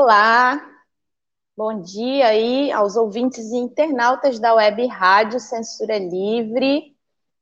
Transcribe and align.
Olá, 0.00 0.64
bom 1.56 1.82
dia 1.82 2.28
aí 2.28 2.70
aos 2.70 2.94
ouvintes 2.94 3.50
e 3.50 3.56
internautas 3.56 4.38
da 4.38 4.54
Web 4.54 4.86
Rádio 4.86 5.40
Censura 5.40 5.98
Livre, 5.98 6.94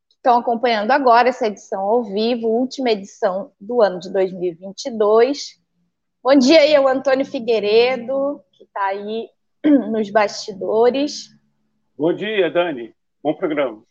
que 0.08 0.16
estão 0.16 0.38
acompanhando 0.38 0.90
agora 0.90 1.28
essa 1.28 1.48
edição 1.48 1.82
ao 1.82 2.02
vivo, 2.02 2.48
última 2.48 2.88
edição 2.88 3.52
do 3.60 3.82
ano 3.82 4.00
de 4.00 4.10
2022. 4.10 5.60
Bom 6.22 6.34
dia 6.34 6.60
aí 6.60 6.74
ao 6.74 6.88
Antônio 6.88 7.26
Figueiredo, 7.26 8.42
que 8.52 8.64
está 8.64 8.86
aí 8.86 9.28
nos 9.92 10.08
bastidores. 10.08 11.28
Bom 11.94 12.14
dia, 12.14 12.50
Dani. 12.50 12.94
Bom 13.22 13.34
programa. 13.34 13.82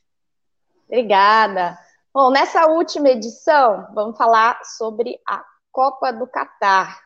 Obrigada. 0.88 1.78
Bom, 2.12 2.32
nessa 2.32 2.66
última 2.66 3.10
edição, 3.10 3.88
vamos 3.94 4.18
falar 4.18 4.60
sobre 4.66 5.20
a 5.30 5.46
Copa 5.72 6.12
do 6.12 6.26
Catar, 6.26 7.00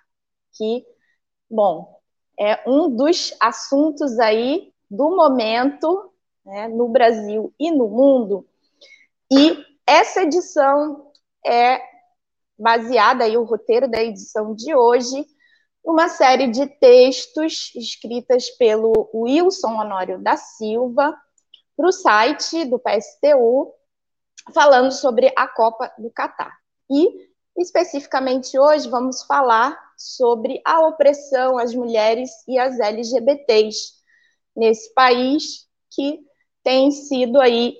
que 0.53 0.85
Bom, 1.49 1.99
é 2.39 2.61
um 2.67 2.89
dos 2.89 3.33
assuntos 3.39 4.19
aí 4.19 4.73
do 4.89 5.15
momento 5.15 6.13
né, 6.45 6.67
no 6.67 6.87
Brasil 6.89 7.53
e 7.59 7.71
no 7.71 7.87
mundo. 7.87 8.47
E 9.31 9.57
essa 9.85 10.21
edição 10.21 11.11
é 11.45 11.81
baseada 12.57 13.23
aí 13.23 13.37
o 13.37 13.43
roteiro 13.43 13.89
da 13.89 14.01
edição 14.01 14.53
de 14.53 14.75
hoje 14.75 15.25
uma 15.83 16.09
série 16.09 16.47
de 16.47 16.67
textos 16.67 17.71
escritas 17.75 18.49
pelo 18.51 19.09
Wilson 19.13 19.79
Honório 19.79 20.21
da 20.21 20.35
Silva 20.37 21.15
para 21.75 21.87
o 21.87 21.91
site 21.91 22.65
do 22.65 22.77
PSTU, 22.77 23.73
falando 24.53 24.91
sobre 24.91 25.33
a 25.35 25.47
Copa 25.47 25.91
do 25.97 26.11
Catar. 26.11 26.53
E 26.91 27.29
Especificamente 27.59 28.57
hoje 28.57 28.89
vamos 28.89 29.23
falar 29.23 29.77
sobre 29.99 30.61
a 30.65 30.87
opressão 30.87 31.57
às 31.57 31.75
mulheres 31.75 32.31
e 32.47 32.57
às 32.57 32.79
LGBTs 32.79 33.99
nesse 34.55 34.93
país 34.93 35.67
que 35.91 36.21
tem 36.63 36.89
sido 36.89 37.41
aí 37.41 37.75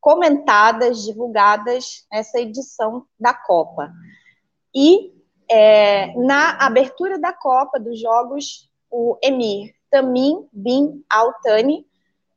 comentadas, 0.00 1.02
divulgadas 1.02 2.06
nessa 2.12 2.38
edição 2.38 3.04
da 3.18 3.34
Copa. 3.34 3.92
E 4.72 5.12
é, 5.50 6.14
na 6.16 6.64
abertura 6.64 7.18
da 7.18 7.32
Copa 7.32 7.80
dos 7.80 8.00
Jogos, 8.00 8.70
o 8.88 9.18
emir 9.20 9.74
Tamim 9.90 10.48
bin 10.52 11.04
Al-Thani 11.10 11.84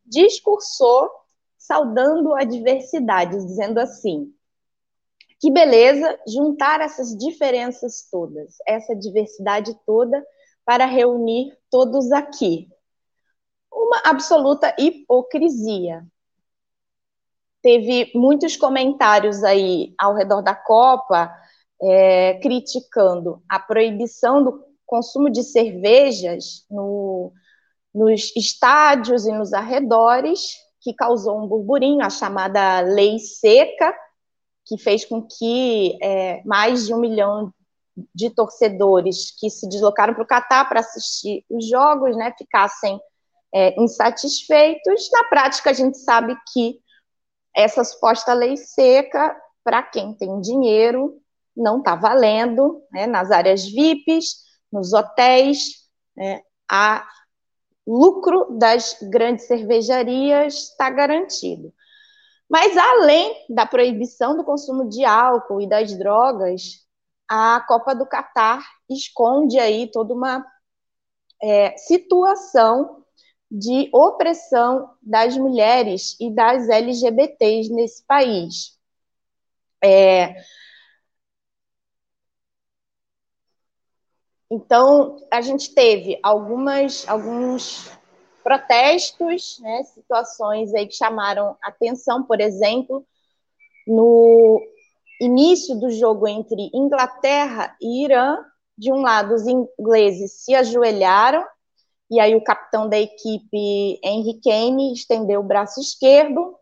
discursou 0.03 1.09
saudando 1.57 2.33
a 2.33 2.43
diversidade, 2.43 3.37
dizendo 3.37 3.79
assim: 3.79 4.33
que 5.39 5.51
beleza 5.51 6.19
juntar 6.27 6.81
essas 6.81 7.15
diferenças 7.17 8.07
todas, 8.11 8.57
essa 8.67 8.95
diversidade 8.95 9.73
toda, 9.85 10.23
para 10.65 10.85
reunir 10.85 11.57
todos 11.71 12.11
aqui. 12.11 12.67
Uma 13.71 14.01
absoluta 14.05 14.75
hipocrisia. 14.77 16.05
Teve 17.61 18.11
muitos 18.13 18.55
comentários 18.55 19.43
aí 19.43 19.93
ao 19.97 20.13
redor 20.13 20.41
da 20.41 20.53
Copa 20.53 21.33
é, 21.81 22.35
criticando 22.41 23.41
a 23.47 23.59
proibição 23.59 24.43
do 24.43 24.63
consumo 24.85 25.29
de 25.29 25.43
cervejas 25.43 26.65
no, 26.69 27.31
nos 27.93 28.35
estádios 28.35 29.25
e 29.25 29.31
nos 29.31 29.53
arredores, 29.53 30.57
que 30.81 30.93
causou 30.93 31.41
um 31.41 31.47
burburinho, 31.47 32.03
a 32.03 32.09
chamada 32.09 32.81
lei 32.81 33.19
seca, 33.19 33.93
que 34.69 34.77
fez 34.77 35.03
com 35.03 35.23
que 35.23 35.97
é, 35.99 36.43
mais 36.45 36.85
de 36.85 36.93
um 36.93 36.99
milhão 36.99 37.51
de 38.13 38.29
torcedores 38.29 39.31
que 39.37 39.49
se 39.49 39.67
deslocaram 39.67 40.13
para 40.13 40.23
o 40.23 40.27
Catar 40.27 40.69
para 40.69 40.79
assistir 40.79 41.43
os 41.49 41.67
jogos, 41.67 42.15
né, 42.15 42.31
ficassem 42.37 42.99
é, 43.53 43.81
insatisfeitos. 43.81 45.09
Na 45.11 45.23
prática, 45.25 45.71
a 45.71 45.73
gente 45.73 45.97
sabe 45.97 46.37
que 46.53 46.79
essa 47.55 47.83
suposta 47.83 48.31
lei 48.31 48.55
seca, 48.55 49.35
para 49.63 49.81
quem 49.81 50.13
tem 50.13 50.39
dinheiro, 50.39 51.19
não 51.57 51.79
está 51.79 51.95
valendo, 51.95 52.81
né, 52.91 53.07
nas 53.07 53.31
áreas 53.31 53.65
VIPs, 53.65 54.43
nos 54.71 54.93
hotéis, 54.93 55.87
né, 56.15 56.41
a 56.71 57.05
lucro 57.87 58.55
das 58.59 58.97
grandes 59.01 59.47
cervejarias 59.47 60.69
está 60.69 60.91
garantido. 60.91 61.73
Mas 62.49 62.75
além 62.75 63.45
da 63.47 63.65
proibição 63.65 64.35
do 64.35 64.43
consumo 64.43 64.89
de 64.89 65.05
álcool 65.05 65.61
e 65.61 65.69
das 65.69 65.95
drogas, 65.95 66.85
a 67.27 67.63
Copa 67.67 67.93
do 67.93 68.07
Catar 68.07 68.65
esconde 68.89 69.59
aí 69.59 69.91
toda 69.91 70.13
uma 70.15 70.43
é, 71.41 71.77
situação 71.77 73.05
de 73.51 73.89
opressão 73.93 74.95
das 75.01 75.37
mulheres 75.37 76.15
e 76.19 76.33
das 76.33 76.67
LGBTs 76.69 77.71
nesse 77.71 78.03
país. 78.05 78.77
É, 79.83 80.35
então, 84.49 85.17
a 85.31 85.41
gente 85.41 85.73
teve 85.73 86.19
algumas, 86.23 87.07
alguns 87.07 87.98
protestos, 88.49 89.59
né, 89.59 89.83
situações 89.83 90.73
aí 90.73 90.87
que 90.87 90.95
chamaram 90.95 91.55
atenção, 91.61 92.23
por 92.23 92.41
exemplo, 92.41 93.05
no 93.85 94.59
início 95.21 95.79
do 95.79 95.91
jogo 95.91 96.27
entre 96.27 96.71
Inglaterra 96.73 97.77
e 97.79 98.05
Irã, 98.05 98.39
de 98.75 98.91
um 98.91 99.01
lado 99.01 99.35
os 99.35 99.45
ingleses 99.45 100.43
se 100.43 100.55
ajoelharam, 100.55 101.45
e 102.09 102.19
aí 102.19 102.35
o 102.35 102.43
capitão 102.43 102.89
da 102.89 102.97
equipe, 102.97 103.99
Henry 104.03 104.41
Kane, 104.43 104.93
estendeu 104.93 105.41
o 105.41 105.47
braço 105.47 105.79
esquerdo, 105.79 106.57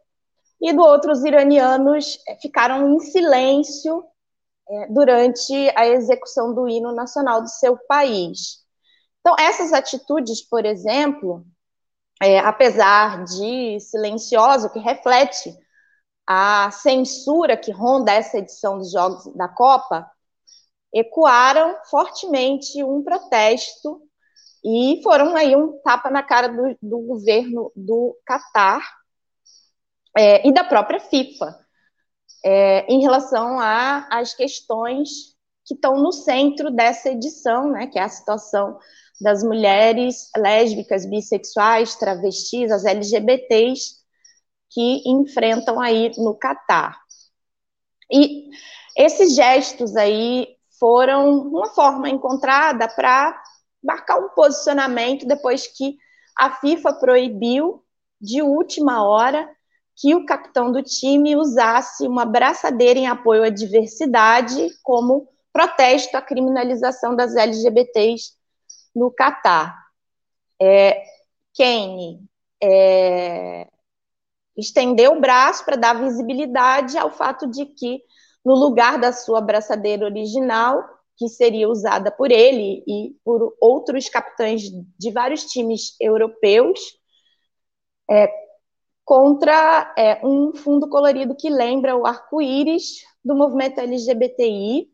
e 0.61 0.73
do 0.73 0.81
outro 0.81 1.13
os 1.13 1.23
iranianos 1.23 2.19
ficaram 2.41 2.95
em 2.95 2.99
silêncio 2.99 4.03
é, 4.69 4.87
durante 4.87 5.53
a 5.73 5.87
execução 5.87 6.53
do 6.53 6.67
hino 6.67 6.91
nacional 6.91 7.41
do 7.41 7.47
seu 7.47 7.77
país. 7.87 8.57
Então, 9.21 9.37
essas 9.39 9.71
atitudes, 9.71 10.41
por 10.41 10.65
exemplo, 10.65 11.45
é, 12.21 12.39
apesar 12.39 13.23
de 13.23 13.79
silenciosa, 13.79 14.69
que 14.69 14.79
reflete 14.79 15.55
a 16.25 16.69
censura 16.71 17.55
que 17.55 17.71
ronda 17.71 18.11
essa 18.11 18.37
edição 18.37 18.77
dos 18.77 18.91
Jogos 18.91 19.33
da 19.35 19.47
Copa, 19.47 20.09
ecoaram 20.93 21.75
fortemente 21.89 22.83
um 22.83 23.03
protesto 23.03 24.01
e 24.63 24.99
foram 25.03 25.35
aí 25.35 25.55
um 25.55 25.79
tapa 25.79 26.09
na 26.09 26.23
cara 26.23 26.47
do, 26.47 26.77
do 26.81 26.99
governo 26.99 27.71
do 27.75 28.17
Catar 28.25 28.81
é, 30.17 30.47
e 30.47 30.51
da 30.51 30.63
própria 30.63 30.99
FIFA 30.99 31.67
é, 32.43 32.85
em 32.91 33.01
relação 33.01 33.57
às 33.59 34.33
questões 34.33 35.35
que 35.65 35.73
estão 35.73 35.97
no 35.97 36.11
centro 36.11 36.71
dessa 36.71 37.09
edição, 37.09 37.71
né, 37.71 37.87
que 37.87 37.99
é 37.99 38.03
a 38.03 38.09
situação 38.09 38.79
das 39.19 39.43
mulheres 39.43 40.29
lésbicas, 40.37 41.05
bissexuais, 41.05 41.95
travestis, 41.95 42.71
as 42.71 42.85
LGBTs 42.85 43.97
que 44.69 45.01
enfrentam 45.09 45.79
aí 45.79 46.11
no 46.17 46.35
Catar. 46.35 46.99
E 48.11 48.49
esses 48.97 49.35
gestos 49.35 49.95
aí 49.95 50.47
foram 50.79 51.39
uma 51.39 51.69
forma 51.73 52.09
encontrada 52.09 52.87
para 52.87 53.41
marcar 53.83 54.17
um 54.17 54.29
posicionamento 54.29 55.25
depois 55.25 55.67
que 55.67 55.97
a 56.37 56.51
FIFA 56.55 56.93
proibiu 56.93 57.83
de 58.21 58.41
última 58.41 59.03
hora 59.03 59.49
que 59.95 60.13
o 60.13 60.25
capitão 60.25 60.71
do 60.71 60.83
time 60.83 61.35
usasse 61.35 62.07
uma 62.07 62.25
braçadeira 62.25 62.99
em 62.99 63.07
apoio 63.07 63.43
à 63.43 63.49
diversidade 63.49 64.69
como 64.83 65.27
protesto 65.51 66.15
à 66.15 66.21
criminalização 66.21 67.15
das 67.15 67.35
LGBTs 67.35 68.37
no 68.97 69.11
Catar. 69.11 69.77
É, 70.59 71.03
Kane 71.55 72.19
é, 72.61 73.67
estendeu 74.57 75.13
o 75.13 75.21
braço 75.21 75.63
para 75.63 75.75
dar 75.75 75.93
visibilidade 75.93 76.97
ao 76.97 77.11
fato 77.11 77.47
de 77.47 77.65
que, 77.65 78.01
no 78.43 78.55
lugar 78.55 78.99
da 78.99 79.13
sua 79.13 79.39
braçadeira 79.39 80.05
original, 80.05 80.83
que 81.15 81.27
seria 81.29 81.69
usada 81.69 82.11
por 82.11 82.31
ele 82.31 82.83
e 82.87 83.15
por 83.23 83.55
outros 83.61 84.09
capitães 84.09 84.63
de 84.97 85.11
vários 85.11 85.45
times 85.45 85.95
europeus, 85.99 86.79
é, 88.09 88.27
contra 89.05 89.93
é, 89.97 90.25
um 90.25 90.55
fundo 90.55 90.89
colorido 90.89 91.35
que 91.35 91.49
lembra 91.49 91.95
o 91.95 92.05
arco-íris 92.05 93.03
do 93.23 93.35
movimento 93.35 93.79
LGBTI 93.79 94.89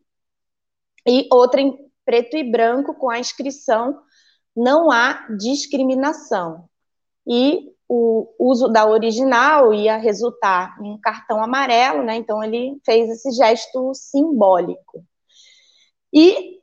e 1.06 1.28
outra 1.30 1.60
preto 2.04 2.36
e 2.36 2.50
branco 2.50 2.94
com 2.94 3.10
a 3.10 3.18
inscrição 3.18 4.00
não 4.56 4.90
há 4.90 5.26
discriminação. 5.38 6.68
E 7.26 7.72
o 7.88 8.32
uso 8.38 8.68
da 8.68 8.86
original 8.86 9.74
ia 9.74 9.96
resultar 9.96 10.76
em 10.82 10.92
um 10.92 10.98
cartão 11.00 11.42
amarelo, 11.42 12.02
né? 12.02 12.16
Então 12.16 12.42
ele 12.42 12.80
fez 12.84 13.10
esse 13.10 13.30
gesto 13.32 13.92
simbólico. 13.94 15.04
E 16.12 16.60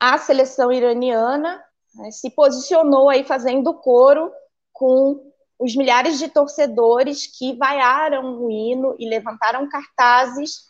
a 0.00 0.18
seleção 0.18 0.72
iraniana 0.72 1.62
né, 1.94 2.10
se 2.10 2.30
posicionou 2.30 3.08
aí 3.08 3.24
fazendo 3.24 3.74
coro 3.74 4.30
com 4.72 5.28
os 5.58 5.74
milhares 5.74 6.18
de 6.18 6.28
torcedores 6.28 7.26
que 7.26 7.56
vaiaram 7.56 8.40
o 8.40 8.50
hino 8.50 8.94
e 8.98 9.08
levantaram 9.08 9.68
cartazes 9.68 10.67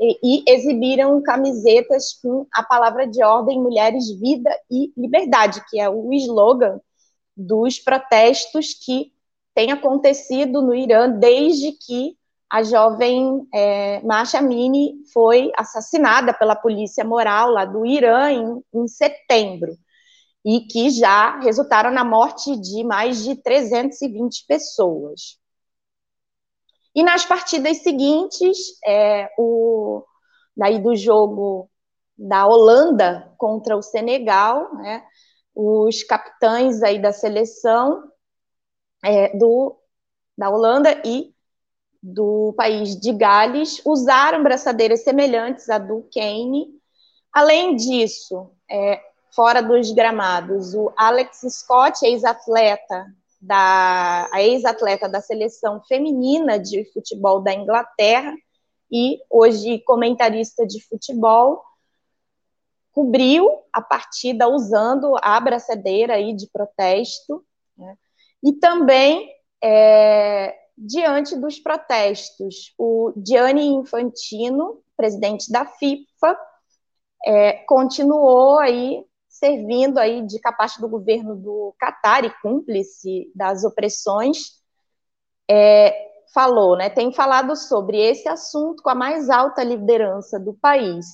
e, 0.00 0.42
exibiram 0.48 1.20
camisetas 1.22 2.14
com 2.22 2.46
a 2.52 2.62
palavra 2.62 3.06
de 3.06 3.22
ordem 3.22 3.60
Mulheres, 3.60 4.10
Vida 4.18 4.50
e 4.70 4.92
Liberdade, 4.96 5.62
que 5.68 5.78
é 5.78 5.88
o 5.88 6.12
slogan 6.14 6.80
dos 7.36 7.78
protestos 7.78 8.72
que 8.74 9.12
tem 9.54 9.72
acontecido 9.72 10.62
no 10.62 10.74
Irã 10.74 11.10
desde 11.10 11.72
que 11.72 12.16
a 12.50 12.62
jovem 12.62 13.46
é, 13.54 14.00
Masha 14.02 14.40
foi 15.12 15.52
assassinada 15.56 16.34
pela 16.34 16.56
polícia 16.56 17.04
moral 17.04 17.50
lá 17.50 17.64
do 17.64 17.86
Irã 17.86 18.32
em, 18.32 18.64
em 18.74 18.88
setembro 18.88 19.76
e 20.44 20.60
que 20.60 20.90
já 20.90 21.38
resultaram 21.40 21.90
na 21.90 22.04
morte 22.04 22.56
de 22.56 22.82
mais 22.82 23.22
de 23.22 23.36
320 23.36 24.46
pessoas. 24.46 25.39
E 26.94 27.02
nas 27.02 27.24
partidas 27.24 27.78
seguintes, 27.82 28.56
é, 28.84 29.30
o, 29.38 30.04
daí 30.56 30.78
do 30.80 30.94
jogo 30.96 31.70
da 32.18 32.46
Holanda 32.46 33.32
contra 33.38 33.76
o 33.76 33.82
Senegal, 33.82 34.74
né, 34.74 35.04
os 35.54 36.02
capitães 36.02 36.82
aí 36.82 37.00
da 37.00 37.12
seleção 37.12 38.10
é, 39.04 39.36
do, 39.36 39.78
da 40.36 40.50
Holanda 40.50 41.00
e 41.04 41.32
do 42.02 42.54
país 42.56 42.98
de 42.98 43.12
Gales 43.12 43.80
usaram 43.84 44.42
braçadeiras 44.42 45.02
semelhantes 45.02 45.68
à 45.68 45.78
do 45.78 46.08
Kane. 46.12 46.68
Além 47.32 47.76
disso, 47.76 48.50
é, 48.70 49.00
fora 49.34 49.62
dos 49.62 49.92
gramados. 49.92 50.74
O 50.74 50.92
Alex 50.96 51.40
Scott, 51.48 52.04
ex-atleta 52.04 53.06
da 53.40 54.28
ex-atleta 54.34 55.08
da 55.08 55.20
seleção 55.20 55.82
feminina 55.84 56.58
de 56.58 56.84
futebol 56.92 57.40
da 57.40 57.54
Inglaterra 57.54 58.34
e 58.92 59.18
hoje 59.30 59.78
comentarista 59.80 60.66
de 60.66 60.84
futebol, 60.84 61.64
cobriu 62.92 63.48
a 63.72 63.80
partida 63.80 64.48
usando 64.48 65.16
a 65.22 65.36
abraçadeira 65.36 66.14
aí 66.14 66.34
de 66.34 66.48
protesto 66.48 67.44
né? 67.78 67.96
e 68.42 68.52
também 68.54 69.32
é, 69.62 70.56
diante 70.76 71.36
dos 71.36 71.58
protestos, 71.58 72.74
o 72.76 73.12
Gianni 73.26 73.66
Infantino, 73.66 74.82
presidente 74.96 75.50
da 75.52 75.64
FIFA, 75.64 76.38
é, 77.26 77.52
continuou 77.64 78.58
aí 78.58 79.04
servindo 79.40 79.96
aí 79.96 80.24
de 80.26 80.38
capacho 80.38 80.82
do 80.82 80.88
governo 80.88 81.34
do 81.34 81.74
Catar 81.78 82.24
e 82.26 82.42
cúmplice 82.42 83.32
das 83.34 83.64
opressões, 83.64 84.60
é, 85.50 86.10
falou, 86.32 86.76
né, 86.76 86.90
tem 86.90 87.10
falado 87.10 87.56
sobre 87.56 87.98
esse 87.98 88.28
assunto 88.28 88.82
com 88.82 88.90
a 88.90 88.94
mais 88.94 89.30
alta 89.30 89.64
liderança 89.64 90.38
do 90.38 90.52
país. 90.52 91.06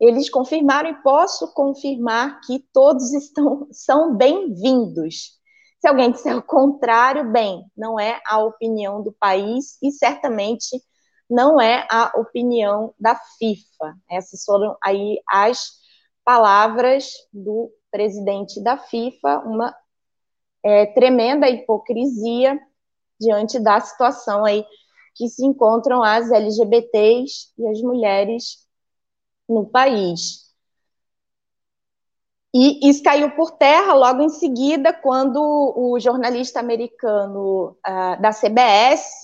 Eles 0.00 0.30
confirmaram 0.30 0.88
e 0.88 1.02
posso 1.02 1.52
confirmar 1.52 2.40
que 2.46 2.64
todos 2.72 3.12
estão 3.12 3.66
são 3.72 4.16
bem-vindos. 4.16 5.36
Se 5.80 5.88
alguém 5.88 6.12
disser 6.12 6.36
o 6.36 6.42
contrário, 6.42 7.30
bem, 7.32 7.64
não 7.76 7.98
é 7.98 8.20
a 8.24 8.38
opinião 8.38 9.02
do 9.02 9.12
país 9.12 9.76
e 9.82 9.90
certamente 9.90 10.80
não 11.28 11.60
é 11.60 11.86
a 11.90 12.12
opinião 12.16 12.94
da 12.98 13.16
FIFA. 13.38 13.96
Essas 14.08 14.44
foram 14.44 14.76
aí 14.82 15.20
as 15.28 15.77
palavras 16.28 17.08
do 17.32 17.72
presidente 17.90 18.62
da 18.62 18.76
FIFA, 18.76 19.38
uma 19.46 19.74
é, 20.62 20.84
tremenda 20.84 21.48
hipocrisia 21.48 22.60
diante 23.18 23.58
da 23.58 23.80
situação 23.80 24.44
aí 24.44 24.62
que 25.14 25.26
se 25.26 25.42
encontram 25.42 26.02
as 26.02 26.30
LGBTs 26.30 27.54
e 27.56 27.66
as 27.66 27.80
mulheres 27.80 28.58
no 29.48 29.64
país. 29.70 30.52
E 32.54 32.90
isso 32.90 33.02
caiu 33.02 33.34
por 33.34 33.52
terra 33.52 33.94
logo 33.94 34.20
em 34.20 34.28
seguida, 34.28 34.92
quando 34.92 35.38
o 35.40 35.98
jornalista 35.98 36.60
americano 36.60 37.74
uh, 37.86 38.20
da 38.20 38.32
CBS, 38.32 39.22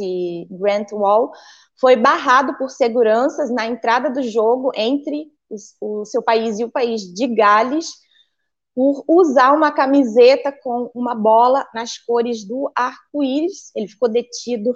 Grant 0.50 0.90
Wall, 0.90 1.32
foi 1.78 1.96
barrado 1.96 2.56
por 2.56 2.70
seguranças 2.70 3.50
na 3.50 3.66
entrada 3.66 4.08
do 4.08 4.22
jogo 4.22 4.72
entre 4.74 5.33
o 5.80 6.04
seu 6.04 6.22
país 6.22 6.58
e 6.58 6.64
o 6.64 6.70
país 6.70 7.02
de 7.02 7.26
Gales 7.26 7.88
por 8.74 9.04
usar 9.08 9.52
uma 9.52 9.70
camiseta 9.70 10.50
com 10.50 10.90
uma 10.94 11.14
bola 11.14 11.66
nas 11.72 11.96
cores 11.96 12.44
do 12.44 12.70
arco-íris. 12.74 13.70
Ele 13.74 13.86
ficou 13.86 14.08
detido 14.08 14.72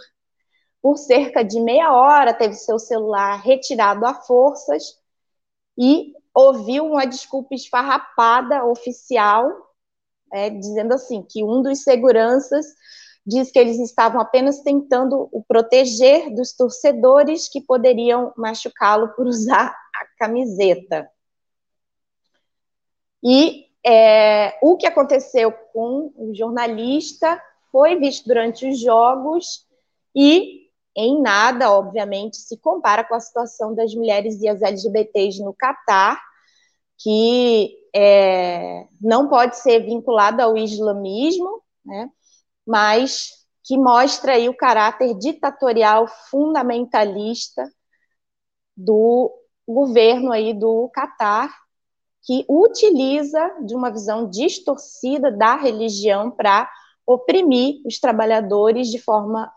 por 0.80 0.96
cerca 0.96 1.42
de 1.42 1.60
meia 1.60 1.92
hora, 1.92 2.32
teve 2.32 2.54
seu 2.54 2.78
celular 2.78 3.40
retirado 3.42 4.06
à 4.06 4.14
forças 4.14 4.84
e 5.76 6.12
ouviu 6.32 6.86
uma 6.86 7.04
desculpa 7.04 7.54
esfarrapada 7.54 8.64
oficial, 8.64 9.50
é, 10.32 10.48
dizendo 10.50 10.94
assim 10.94 11.22
que 11.22 11.42
um 11.42 11.62
dos 11.62 11.82
seguranças 11.82 12.66
diz 13.26 13.50
que 13.50 13.58
eles 13.58 13.78
estavam 13.78 14.20
apenas 14.20 14.60
tentando 14.60 15.28
o 15.32 15.42
proteger 15.42 16.34
dos 16.34 16.52
torcedores 16.52 17.48
que 17.48 17.60
poderiam 17.60 18.32
machucá-lo 18.36 19.08
por 19.14 19.26
usar 19.26 19.66
a 19.66 19.87
camiseta. 20.18 21.10
E 23.22 23.66
é, 23.84 24.58
o 24.62 24.76
que 24.76 24.86
aconteceu 24.86 25.52
com 25.72 26.12
o 26.16 26.34
jornalista 26.34 27.42
foi 27.70 27.96
visto 27.96 28.26
durante 28.26 28.68
os 28.68 28.80
jogos 28.80 29.66
e 30.14 30.68
em 30.96 31.22
nada, 31.22 31.70
obviamente, 31.70 32.38
se 32.38 32.56
compara 32.56 33.04
com 33.04 33.14
a 33.14 33.20
situação 33.20 33.72
das 33.72 33.94
mulheres 33.94 34.40
e 34.40 34.48
as 34.48 34.60
LGBTs 34.60 35.40
no 35.44 35.54
Catar, 35.54 36.20
que 36.98 37.78
é, 37.94 38.84
não 39.00 39.28
pode 39.28 39.58
ser 39.58 39.80
vinculado 39.84 40.42
ao 40.42 40.56
islamismo, 40.56 41.62
né, 41.84 42.10
mas 42.66 43.30
que 43.62 43.78
mostra 43.78 44.32
aí 44.32 44.48
o 44.48 44.56
caráter 44.56 45.14
ditatorial 45.14 46.08
fundamentalista 46.30 47.62
do 48.76 49.32
governo 49.74 50.32
aí 50.32 50.54
do 50.54 50.88
Catar, 50.92 51.54
que 52.22 52.44
utiliza 52.48 53.56
de 53.64 53.74
uma 53.74 53.90
visão 53.90 54.28
distorcida 54.28 55.30
da 55.30 55.56
religião 55.56 56.30
para 56.30 56.68
oprimir 57.06 57.80
os 57.86 57.98
trabalhadores 57.98 58.88
de 58.88 58.98
forma 58.98 59.50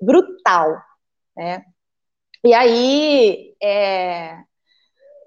brutal, 0.00 0.76
né? 1.36 1.64
E 2.44 2.52
aí 2.52 3.54
é, 3.62 4.36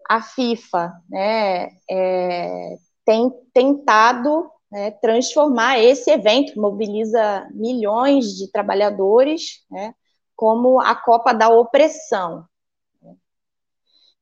a 0.09 0.21
FIFA, 0.21 0.93
né, 1.09 1.69
é, 1.89 2.75
tem 3.05 3.31
tentado 3.53 4.51
né, 4.71 4.91
transformar 4.91 5.79
esse 5.79 6.11
evento 6.11 6.53
que 6.53 6.59
mobiliza 6.59 7.47
milhões 7.53 8.35
de 8.35 8.51
trabalhadores, 8.51 9.65
né, 9.71 9.93
como 10.35 10.81
a 10.81 10.93
Copa 10.93 11.33
da 11.33 11.49
Opressão, 11.49 12.45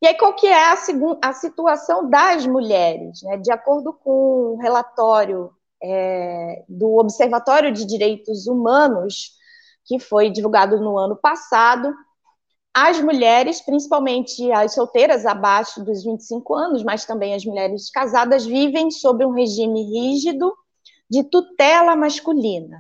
e 0.03 0.07
aí, 0.07 0.17
qual 0.17 0.35
que 0.35 0.45
é 0.45 0.53
a, 0.53 0.75
a 1.21 1.31
situação 1.31 2.09
das 2.09 2.45
mulheres? 2.45 3.21
Né? 3.23 3.37
De 3.37 3.49
acordo 3.53 3.93
com 3.93 4.09
o 4.11 4.53
um 4.55 4.57
relatório 4.57 5.49
é, 5.81 6.65
do 6.67 6.97
Observatório 6.97 7.71
de 7.71 7.85
Direitos 7.85 8.45
Humanos, 8.45 9.31
que 9.85 9.99
foi 9.99 10.29
divulgado 10.29 10.77
no 10.81 10.97
ano 10.97 11.15
passado, 11.15 11.95
as 12.73 12.99
mulheres, 12.99 13.61
principalmente 13.61 14.51
as 14.51 14.73
solteiras 14.73 15.25
abaixo 15.25 15.81
dos 15.81 16.03
25 16.03 16.53
anos, 16.53 16.83
mas 16.83 17.05
também 17.05 17.33
as 17.33 17.45
mulheres 17.45 17.89
casadas, 17.89 18.45
vivem 18.45 18.91
sob 18.91 19.25
um 19.25 19.31
regime 19.31 19.85
rígido 19.85 20.53
de 21.09 21.23
tutela 21.23 21.95
masculina. 21.95 22.77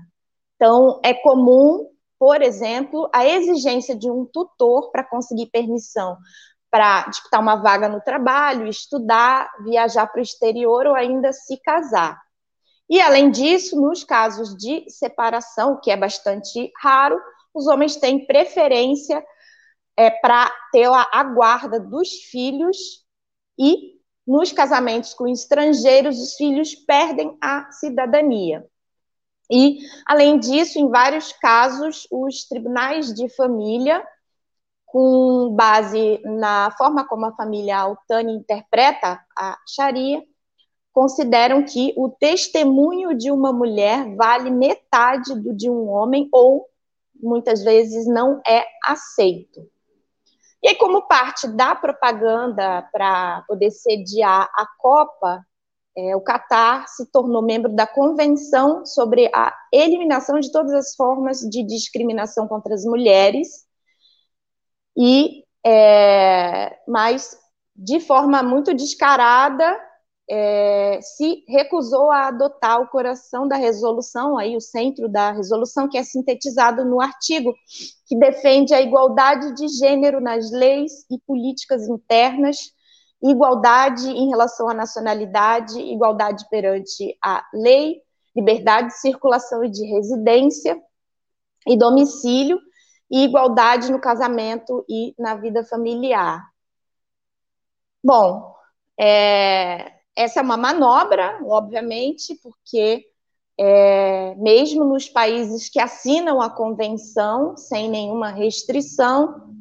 Então, 0.57 0.99
é 1.01 1.13
comum 1.13 1.87
por 2.23 2.41
exemplo, 2.41 3.09
a 3.13 3.27
exigência 3.27 3.93
de 3.93 4.09
um 4.09 4.25
tutor 4.25 4.91
para 4.91 5.03
conseguir 5.03 5.47
permissão 5.47 6.15
para 6.73 7.03
disputar 7.03 7.39
uma 7.39 7.57
vaga 7.57 7.87
no 7.87 8.01
trabalho, 8.01 8.65
estudar, 8.65 9.47
viajar 9.63 10.07
para 10.07 10.19
o 10.19 10.23
exterior 10.23 10.87
ou 10.87 10.95
ainda 10.95 11.31
se 11.31 11.55
casar. 11.57 12.19
E, 12.89 12.99
além 12.99 13.29
disso, 13.29 13.79
nos 13.79 14.03
casos 14.03 14.57
de 14.57 14.83
separação, 14.89 15.79
que 15.79 15.91
é 15.91 15.95
bastante 15.95 16.71
raro, 16.81 17.21
os 17.53 17.67
homens 17.67 17.97
têm 17.97 18.25
preferência 18.25 19.23
é, 19.95 20.09
para 20.09 20.51
ter 20.71 20.87
a 20.87 21.23
guarda 21.23 21.79
dos 21.79 22.09
filhos 22.31 23.05
e, 23.55 23.99
nos 24.25 24.51
casamentos 24.51 25.13
com 25.13 25.27
estrangeiros, 25.27 26.19
os 26.19 26.33
filhos 26.33 26.73
perdem 26.73 27.37
a 27.39 27.71
cidadania. 27.71 28.65
E, 29.51 29.77
além 30.07 30.39
disso, 30.39 30.79
em 30.79 30.89
vários 30.89 31.33
casos, 31.33 32.07
os 32.09 32.47
tribunais 32.47 33.13
de 33.13 33.29
família, 33.29 34.03
com 34.93 35.49
base 35.55 36.21
na 36.23 36.69
forma 36.77 37.03
como 37.07 37.25
a 37.25 37.35
família 37.35 37.79
Altani 37.79 38.31
interpreta 38.31 39.19
a 39.35 39.57
Sharia, 39.67 40.21
consideram 40.93 41.65
que 41.65 41.95
o 41.97 42.09
testemunho 42.09 43.17
de 43.17 43.31
uma 43.31 43.51
mulher 43.51 44.15
vale 44.15 44.51
metade 44.51 45.33
do 45.33 45.51
de 45.51 45.67
um 45.67 45.89
homem 45.89 46.29
ou 46.31 46.67
muitas 47.19 47.63
vezes 47.63 48.05
não 48.05 48.39
é 48.47 48.63
aceito. 48.85 49.67
E 50.61 50.67
aí, 50.67 50.75
como 50.75 51.07
parte 51.07 51.47
da 51.47 51.73
propaganda 51.73 52.87
para 52.93 53.43
poder 53.47 53.71
sediar 53.71 54.47
a 54.53 54.67
Copa, 54.77 55.43
é, 55.97 56.15
o 56.15 56.21
Catar 56.21 56.87
se 56.87 57.11
tornou 57.11 57.41
membro 57.41 57.75
da 57.75 57.87
Convenção 57.87 58.85
sobre 58.85 59.27
a 59.33 59.51
Eliminação 59.73 60.39
de 60.39 60.51
Todas 60.51 60.73
as 60.73 60.95
Formas 60.95 61.39
de 61.39 61.63
Discriminação 61.63 62.47
contra 62.47 62.75
as 62.75 62.85
Mulheres, 62.85 63.65
e, 64.97 65.43
é, 65.65 66.77
mas 66.87 67.37
de 67.75 67.99
forma 67.99 68.43
muito 68.43 68.73
descarada, 68.73 69.79
é, 70.29 70.99
se 71.01 71.43
recusou 71.47 72.11
a 72.11 72.27
adotar 72.27 72.81
o 72.81 72.87
coração 72.87 73.47
da 73.47 73.55
resolução, 73.55 74.37
aí 74.37 74.55
o 74.55 74.61
centro 74.61 75.09
da 75.09 75.31
resolução, 75.31 75.89
que 75.89 75.97
é 75.97 76.03
sintetizado 76.03 76.85
no 76.85 77.01
artigo 77.01 77.53
que 78.05 78.17
defende 78.17 78.73
a 78.73 78.81
igualdade 78.81 79.53
de 79.55 79.67
gênero 79.67 80.21
nas 80.21 80.51
leis 80.51 81.05
e 81.09 81.19
políticas 81.27 81.87
internas, 81.87 82.57
igualdade 83.21 84.07
em 84.09 84.29
relação 84.29 84.69
à 84.69 84.73
nacionalidade, 84.73 85.79
igualdade 85.79 86.45
perante 86.49 87.17
a 87.23 87.43
lei, 87.53 88.01
liberdade 88.35 88.89
de 88.89 88.99
circulação 88.99 89.63
e 89.63 89.69
de 89.69 89.85
residência 89.85 90.81
e 91.67 91.77
domicílio, 91.77 92.59
e 93.11 93.23
igualdade 93.23 93.91
no 93.91 93.99
casamento 93.99 94.85
e 94.89 95.13
na 95.17 95.35
vida 95.35 95.63
familiar. 95.63 96.43
Bom, 98.03 98.53
é, 98.99 99.93
essa 100.15 100.39
é 100.39 100.43
uma 100.43 100.57
manobra, 100.57 101.39
obviamente, 101.45 102.35
porque 102.41 103.05
é, 103.57 104.35
mesmo 104.35 104.83
nos 104.83 105.07
países 105.07 105.69
que 105.69 105.79
assinam 105.79 106.41
a 106.41 106.49
convenção 106.49 107.55
sem 107.55 107.89
nenhuma 107.89 108.29
restrição, 108.29 109.53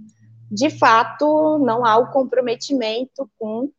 de 0.51 0.71
fato 0.71 1.59
não 1.59 1.85
há 1.85 1.97
o 1.99 2.11
comprometimento 2.11 3.31
com 3.39 3.71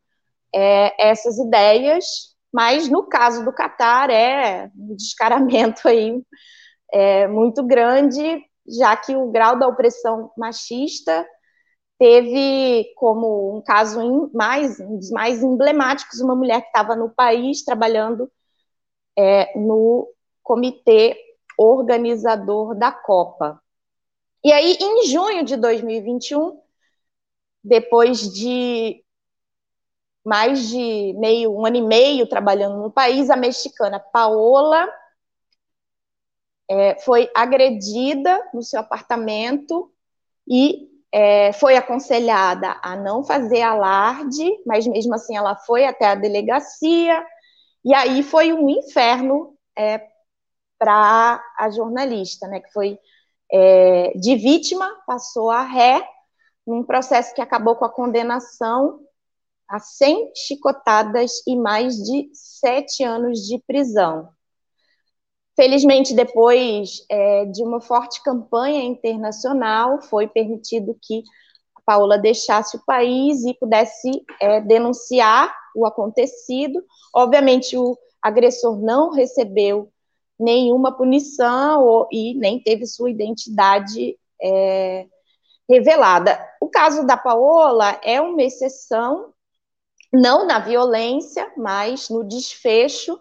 é, 0.54 1.10
essas 1.10 1.38
ideias, 1.38 2.36
mas 2.52 2.88
no 2.88 3.04
caso 3.04 3.44
do 3.44 3.52
Catar 3.52 4.10
é 4.10 4.72
um 4.78 4.96
descaramento 4.96 5.88
aí 5.88 6.22
é, 6.92 7.28
muito 7.28 7.64
grande, 7.64 8.44
já 8.68 8.96
que 8.96 9.16
o 9.16 9.32
grau 9.32 9.58
da 9.58 9.68
opressão 9.68 10.32
machista 10.38 11.28
teve 11.98 12.94
como 12.96 13.58
um 13.58 13.62
caso 13.62 14.30
mais, 14.34 14.80
um 14.80 14.98
dos 14.98 15.10
mais 15.12 15.44
emblemáticos, 15.44 16.20
uma 16.20 16.36
mulher 16.36 16.62
que 16.62 16.68
estava 16.68 16.96
no 16.96 17.10
país 17.10 17.64
trabalhando 17.64 18.32
é, 19.18 19.58
no 19.58 20.10
comitê 20.42 21.18
organizador 21.58 22.76
da 22.76 22.92
Copa. 22.92 23.62
E 24.44 24.52
aí, 24.52 24.78
em 24.80 25.06
junho 25.06 25.44
de 25.46 25.56
2021, 25.56 26.60
depois 27.64 28.34
de 28.34 29.02
mais 30.26 30.68
de 30.70 31.14
meio, 31.18 31.54
um 31.54 31.66
ano 31.66 31.78
e 31.78 31.82
meio 31.82 32.28
trabalhando 32.28 32.82
no 32.82 32.92
país, 32.92 33.30
a 33.30 33.36
mexicana 33.36 34.00
Paola 34.00 34.90
é, 36.70 37.00
foi 37.00 37.30
agredida 37.36 38.42
no 38.54 38.62
seu 38.64 38.80
apartamento 38.80 39.92
e 40.48 40.90
é, 41.12 41.54
foi 41.54 41.76
aconselhada 41.76 42.80
a 42.82 42.96
não 42.96 43.24
fazer 43.24 43.62
alarde, 43.62 44.50
mas 44.66 44.88
mesmo 44.88 45.14
assim 45.14 45.38
ela 45.38 45.56
foi 45.56 45.86
até 45.86 46.08
a 46.08 46.16
delegacia, 46.16 47.24
e 47.86 47.94
aí 47.94 48.24
foi 48.24 48.52
um 48.52 48.70
inferno 48.70 49.56
é, 49.78 50.02
para 50.80 51.44
a 51.58 51.70
jornalista, 51.70 52.48
né, 52.48 52.60
que 52.60 52.72
foi 52.72 52.98
é, 53.52 54.14
de 54.16 54.36
vítima, 54.36 54.90
passou 55.06 55.52
a 55.52 55.62
ré, 55.62 56.02
num 56.66 56.84
processo 56.84 57.36
que 57.36 57.42
acabou 57.42 57.76
com 57.76 57.86
a 57.86 57.94
condenação 57.94 59.00
a 59.68 59.80
100 59.80 60.32
chicotadas 60.36 61.32
e 61.46 61.56
mais 61.56 61.96
de 61.96 62.30
sete 62.34 63.04
anos 63.04 63.40
de 63.40 63.62
prisão. 63.68 64.33
Felizmente, 65.56 66.16
depois 66.16 67.06
é, 67.10 67.46
de 67.46 67.64
uma 67.64 67.80
forte 67.80 68.24
campanha 68.24 68.84
internacional, 68.84 70.02
foi 70.02 70.28
permitido 70.28 70.98
que 71.00 71.24
a 71.76 71.82
Paola 71.86 72.18
deixasse 72.18 72.76
o 72.76 72.84
país 72.86 73.44
e 73.44 73.54
pudesse 73.54 74.10
é, 74.42 74.62
denunciar 74.62 75.54
o 75.76 75.86
acontecido. 75.86 76.84
Obviamente, 77.14 77.78
o 77.78 77.96
agressor 78.22 78.82
não 78.82 79.12
recebeu 79.12 79.92
nenhuma 80.40 80.92
punição 80.92 81.84
ou, 81.84 82.08
e 82.12 82.34
nem 82.34 82.60
teve 82.60 82.88
sua 82.88 83.12
identidade 83.12 84.18
é, 84.42 85.06
revelada. 85.70 86.40
O 86.60 86.68
caso 86.68 87.06
da 87.06 87.16
Paola 87.16 88.00
é 88.04 88.20
uma 88.20 88.42
exceção, 88.42 89.32
não 90.12 90.46
na 90.48 90.60
violência, 90.60 91.52
mas 91.58 92.10
no 92.10 92.24
desfecho 92.24 93.20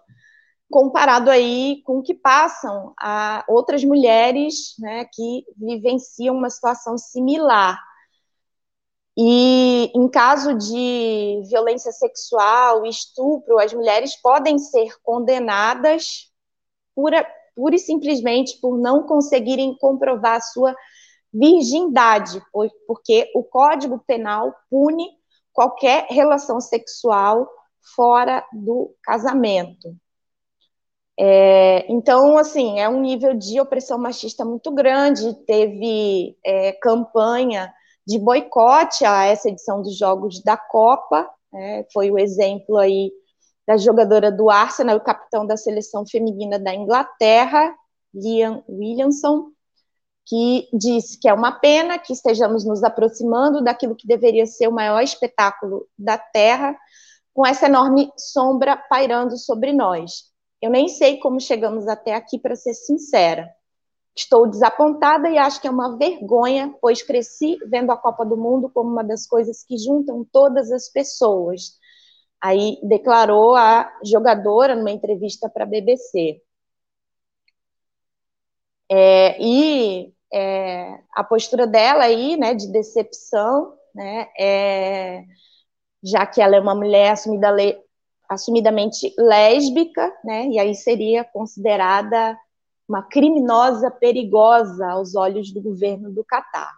comparado 0.73 1.31
aí 1.31 1.83
com 1.85 1.99
o 1.99 2.03
que 2.03 2.15
passam 2.15 2.95
a 2.99 3.45
outras 3.47 3.85
mulheres 3.85 4.75
né, 4.79 5.05
que 5.13 5.45
vivenciam 5.57 6.35
uma 6.35 6.49
situação 6.49 6.97
similar. 6.97 7.79
E 9.17 9.93
em 9.95 10.09
caso 10.09 10.55
de 10.55 11.43
violência 11.51 11.93
sexual, 11.93 12.87
estupro, 12.87 13.59
as 13.59 13.73
mulheres 13.75 14.17
podem 14.17 14.59
ser 14.59 14.97
condenadas 15.03 16.33
pura, 16.95 17.23
pura 17.55 17.77
e 17.77 17.79
simplesmente 17.79 18.59
por 18.59 18.79
não 18.79 19.03
conseguirem 19.03 19.77
comprovar 19.77 20.37
a 20.37 20.41
sua 20.41 20.75
virgindade, 21.31 22.43
porque 22.87 23.31
o 23.35 23.45
Código 23.45 24.03
Penal 24.07 24.55
pune 24.71 25.07
qualquer 25.53 26.07
relação 26.09 26.59
sexual 26.61 27.47
fora 27.95 28.43
do 28.51 28.95
casamento. 29.03 29.95
É, 31.19 31.91
então, 31.93 32.39
assim, 32.39 32.81
é 32.81 32.89
um 32.89 33.01
nível 33.01 33.35
de 33.35 33.61
opressão 33.61 33.99
machista 33.99 34.45
muito 34.45 34.71
grande. 34.73 35.35
Teve 35.47 36.37
é, 36.45 36.73
campanha 36.73 37.73
de 38.07 38.19
boicote 38.19 39.05
a 39.05 39.27
essa 39.27 39.49
edição 39.49 39.83
dos 39.83 39.97
Jogos 39.97 40.43
da 40.43 40.57
Copa, 40.57 41.29
né, 41.53 41.85
foi 41.93 42.11
o 42.11 42.19
exemplo 42.19 42.77
aí 42.77 43.13
da 43.67 43.77
jogadora 43.77 44.31
do 44.33 44.51
Arsenal, 44.51 45.01
capitão 45.01 45.47
da 45.47 45.57
seleção 45.57 46.05
feminina 46.05 46.59
da 46.59 46.75
Inglaterra, 46.75 47.73
Liam 48.13 48.65
Williamson, 48.69 49.53
que 50.27 50.69
disse 50.73 51.19
que 51.19 51.29
é 51.29 51.33
uma 51.33 51.53
pena 51.53 51.99
que 51.99 52.13
estejamos 52.13 52.65
nos 52.65 52.83
aproximando 52.83 53.63
daquilo 53.63 53.95
que 53.95 54.07
deveria 54.07 54.47
ser 54.47 54.69
o 54.69 54.73
maior 54.73 55.01
espetáculo 55.01 55.87
da 55.97 56.19
Terra, 56.19 56.77
com 57.33 57.47
essa 57.47 57.67
enorme 57.67 58.11
sombra 58.17 58.77
pairando 58.77 59.39
sobre 59.39 59.73
nós. 59.73 60.32
Eu 60.63 60.71
nem 60.71 60.89
sei 60.89 61.19
como 61.19 61.41
chegamos 61.41 61.89
até 61.89 62.15
aqui, 62.15 62.39
para 62.39 62.55
ser 62.55 62.75
sincera. 62.75 63.53
Estou 64.17 64.49
desapontada 64.49 65.29
e 65.29 65.37
acho 65.37 65.61
que 65.61 65.67
é 65.67 65.71
uma 65.71 65.99
vergonha, 65.99 66.73
pois 66.81 67.03
cresci 67.03 67.59
vendo 67.69 67.91
a 67.91 67.97
Copa 67.97 68.25
do 68.25 68.37
Mundo 68.37 68.71
como 68.71 68.91
uma 68.91 69.03
das 69.03 69.27
coisas 69.27 69.65
que 69.65 69.77
juntam 69.77 70.25
todas 70.31 70.71
as 70.71 70.89
pessoas. 70.89 71.73
Aí 72.41 72.79
declarou 72.83 73.57
a 73.57 73.93
jogadora 74.05 74.77
numa 74.77 74.91
entrevista 74.93 75.49
para 75.49 75.65
a 75.65 75.67
BBC. 75.67 76.41
É, 78.91 79.43
e 79.43 80.13
é, 80.33 80.99
a 81.15 81.25
postura 81.25 81.67
dela 81.67 82.05
aí, 82.05 82.37
né, 82.37 82.55
de 82.55 82.71
decepção, 82.71 83.75
né, 83.95 84.29
é, 84.39 85.25
já 86.03 86.27
que 86.27 86.43
ela 86.43 86.57
é 86.57 86.61
uma 86.61 86.75
mulher 86.75 87.13
assumida 87.13 87.49
assumidamente 88.33 89.15
lésbica, 89.19 90.13
né? 90.25 90.47
E 90.49 90.59
aí 90.59 90.75
seria 90.75 91.25
considerada 91.25 92.39
uma 92.89 93.03
criminosa 93.03 93.91
perigosa 93.91 94.87
aos 94.91 95.15
olhos 95.15 95.53
do 95.53 95.63
governo 95.63 96.13
do 96.13 96.25
Catar. 96.25 96.73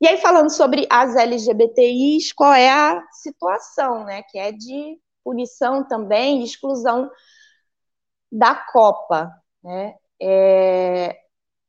E 0.00 0.08
aí, 0.08 0.16
falando 0.16 0.50
sobre 0.50 0.86
as 0.90 1.14
LGBTIs, 1.14 2.32
qual 2.32 2.54
é 2.54 2.70
a 2.70 3.06
situação, 3.12 4.04
né? 4.04 4.22
Que 4.22 4.38
é 4.38 4.50
de 4.50 4.98
punição 5.22 5.86
também, 5.86 6.42
exclusão 6.42 7.10
da 8.32 8.54
Copa, 8.54 9.30
né? 9.62 9.94
É, 10.20 11.16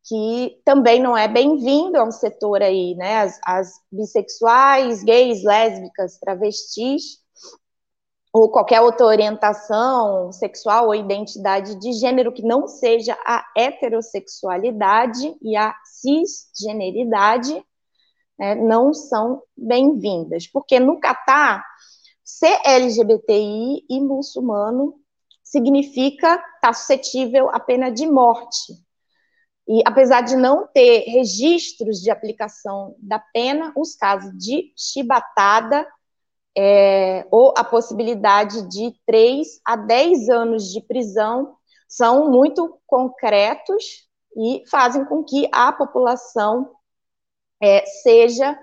que 0.06 0.62
também 0.66 1.02
não 1.02 1.16
é 1.16 1.28
bem-vindo 1.28 1.98
a 1.98 2.04
um 2.04 2.12
setor 2.12 2.62
aí, 2.62 2.96
né? 2.96 3.18
As, 3.18 3.40
as 3.46 3.74
bissexuais, 3.92 5.04
gays, 5.04 5.44
lésbicas, 5.44 6.18
travestis, 6.18 7.20
ou 8.34 8.50
qualquer 8.50 8.80
outra 8.82 9.06
orientação 9.06 10.32
sexual 10.32 10.88
ou 10.88 10.96
identidade 10.96 11.76
de 11.76 11.92
gênero 11.94 12.32
que 12.32 12.42
não 12.42 12.68
seja 12.68 13.18
a 13.26 13.46
heterossexualidade 13.58 15.36
e 15.42 15.56
a 15.58 15.76
cisgeneridade, 15.84 17.54
né, 18.40 18.56
não 18.56 18.94
são 18.94 19.44
bem-vindas. 19.58 20.48
Porque 20.48 20.80
no 20.80 21.00
Catar, 21.00 21.66
ser 22.24 22.58
LGBTI 22.64 23.86
e 23.90 24.00
muçulmano 24.00 24.96
significa 25.44 26.36
estar 26.36 26.60
tá 26.62 26.74
suscetível 26.74 27.50
à 27.50 27.60
pena 27.60 27.92
de 27.92 28.08
morte. 28.08 28.74
E 29.68 29.82
apesar 29.86 30.22
de 30.22 30.38
não 30.38 30.68
ter 30.68 31.04
registros 31.08 32.00
de 32.02 32.10
aplicação 32.10 32.96
da 32.98 33.20
pena, 33.20 33.74
os 33.76 33.96
casos 33.96 34.32
de 34.38 34.72
chibatada 34.78 35.86
é, 36.58 37.26
ou 37.32 37.54
a 37.58 37.64
possibilidade 37.64 38.68
de 38.70 38.94
3 39.06 39.62
a 39.66 39.76
10 39.76 40.30
anos 40.30 40.72
de 40.72 40.82
prisão 40.82 41.56
são 41.88 42.30
muito 42.30 42.80
concretos 42.86 44.08
e 44.38 44.64
fazem 44.70 45.06
com 45.06 45.24
que 45.24 45.48
a 45.52 45.72
população 45.72 46.72
é, 47.62 47.86
seja 47.86 48.58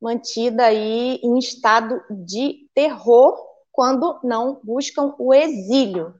mantida 0.00 0.66
aí 0.66 1.20
em 1.22 1.38
estado 1.38 2.02
de 2.10 2.68
terror 2.74 3.36
quando 3.72 4.20
não 4.22 4.60
buscam 4.62 5.14
o 5.18 5.32
exílio. 5.32 6.14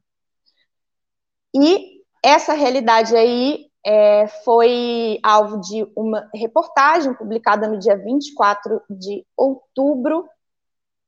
E 1.54 2.02
essa 2.24 2.52
realidade 2.52 3.16
aí 3.16 3.66
é, 3.84 4.26
foi 4.44 5.18
alvo 5.22 5.60
de 5.60 5.86
uma 5.96 6.28
reportagem 6.34 7.14
publicada 7.14 7.68
no 7.68 7.78
dia 7.78 7.96
24 7.96 8.82
de 8.90 9.24
outubro, 9.36 10.28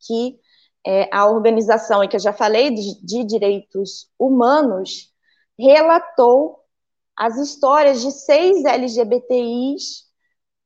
que 0.00 0.38
é, 0.86 1.08
a 1.12 1.26
organização, 1.26 2.02
e 2.02 2.08
que 2.08 2.16
eu 2.16 2.20
já 2.20 2.32
falei, 2.32 2.70
de, 2.70 3.04
de 3.04 3.24
direitos 3.24 4.10
humanos, 4.18 5.12
relatou 5.58 6.60
as 7.16 7.36
histórias 7.36 8.00
de 8.00 8.12
seis 8.12 8.64
LGBTIs 8.64 10.08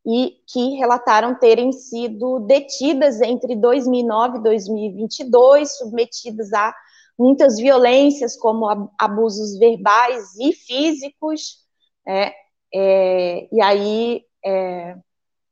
e 0.07 0.37
que 0.47 0.77
relataram 0.77 1.39
terem 1.39 1.73
sido 1.73 2.41
detidas 2.41 3.21
entre 3.21 3.57
2009 3.57 4.39
e 4.39 4.43
2022, 4.43 5.79
submetidas 5.79 6.53
a 6.53 6.75
muitas 7.19 7.57
violências, 7.57 8.37
como 8.37 8.91
abusos 8.99 9.59
verbais 9.59 10.35
e 10.41 10.53
físicos, 10.53 11.59
é, 12.07 12.33
é, 12.75 13.49
e 13.55 13.63
aí 13.63 14.25
é, 14.45 14.97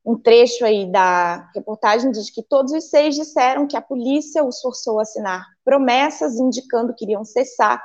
um 0.04 0.19
trecho 0.19 0.64
aí 0.64 0.90
da 0.90 1.50
reportagem 1.54 2.11
diz 2.11 2.30
que 2.30 2.42
todos 2.42 2.73
os 2.73 2.88
seis 2.88 3.14
disseram 3.14 3.66
que 3.66 3.76
a 3.76 3.83
polícia 3.83 4.45
os 4.45 4.61
forçou 4.61 4.99
a 4.99 5.02
assinar 5.02 5.47
promessas 5.64 6.37
indicando 6.37 6.95
que 6.95 7.04
iriam 7.04 7.25
cessar 7.25 7.83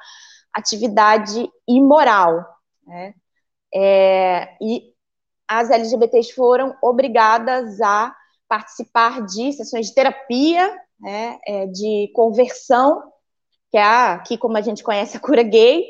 atividade 0.54 1.50
imoral, 1.68 2.46
né? 2.88 3.14
É, 3.74 4.56
e 4.62 4.94
as 5.48 5.70
LGBTs 5.70 6.34
foram 6.34 6.76
obrigadas 6.82 7.82
a 7.82 8.16
participar 8.48 9.26
de 9.26 9.52
sessões 9.52 9.88
de 9.88 9.94
terapia, 9.94 10.74
né, 11.00 11.38
é, 11.46 11.68
de 11.68 12.10
conversão, 12.16 13.12
que 13.70 13.78
é 13.78 13.84
a, 13.84 14.20
que, 14.20 14.38
como 14.38 14.58
a 14.58 14.62
gente 14.62 14.84
conhece, 14.84 15.18
a 15.18 15.20
cura 15.20 15.44
gay, 15.44 15.84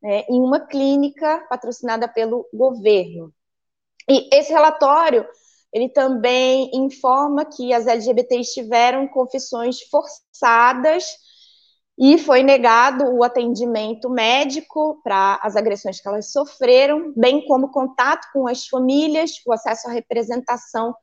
né, 0.00 0.24
em 0.28 0.40
uma 0.40 0.60
clínica 0.60 1.44
patrocinada 1.48 2.06
pelo 2.06 2.46
governo. 2.54 3.32
E 4.08 4.28
esse 4.32 4.52
relatório, 4.52 5.26
ele 5.72 5.88
também 5.88 6.70
informa 6.74 7.44
que 7.44 7.72
as 7.72 7.86
LGBTs 7.86 8.52
tiveram 8.52 9.08
confissões 9.08 9.80
forçadas 9.90 11.04
e 11.98 12.18
foi 12.18 12.42
negado 12.42 13.04
o 13.04 13.22
atendimento 13.22 14.10
médico 14.10 15.00
para 15.02 15.38
as 15.42 15.56
agressões 15.56 16.00
que 16.00 16.08
elas 16.08 16.32
sofreram, 16.32 17.12
bem 17.16 17.46
como 17.46 17.70
contato 17.70 18.26
com 18.32 18.48
as 18.48 18.66
famílias, 18.66 19.32
o 19.46 19.52
acesso 19.52 19.88
à 19.88 19.92
representação 19.92 20.94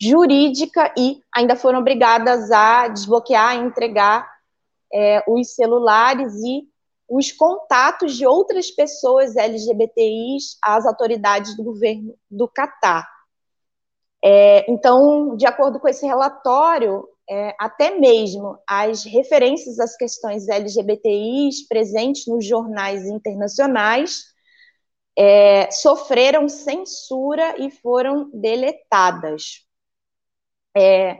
jurídica 0.00 0.92
e 0.98 1.20
ainda 1.34 1.56
foram 1.56 1.78
obrigadas 1.78 2.50
a 2.50 2.88
desbloquear 2.88 3.56
entregar 3.56 4.28
é, 4.92 5.24
os 5.26 5.54
celulares 5.54 6.34
e 6.42 6.64
os 7.08 7.30
contatos 7.32 8.16
de 8.16 8.26
outras 8.26 8.70
pessoas 8.70 9.36
LGBTIs 9.36 10.56
às 10.62 10.86
autoridades 10.86 11.56
do 11.56 11.62
governo 11.62 12.14
do 12.30 12.48
Catar. 12.48 13.13
É, 14.24 14.70
então, 14.70 15.36
de 15.36 15.46
acordo 15.46 15.78
com 15.78 15.86
esse 15.86 16.06
relatório, 16.06 17.06
é, 17.28 17.54
até 17.58 17.90
mesmo 17.98 18.58
as 18.66 19.04
referências 19.04 19.78
às 19.78 19.96
questões 19.96 20.48
LGBTIs 20.48 21.68
presentes 21.68 22.26
nos 22.26 22.46
jornais 22.46 23.04
internacionais 23.06 24.24
é, 25.16 25.70
sofreram 25.70 26.48
censura 26.48 27.54
e 27.62 27.70
foram 27.70 28.30
deletadas. 28.32 29.66
É, 30.74 31.18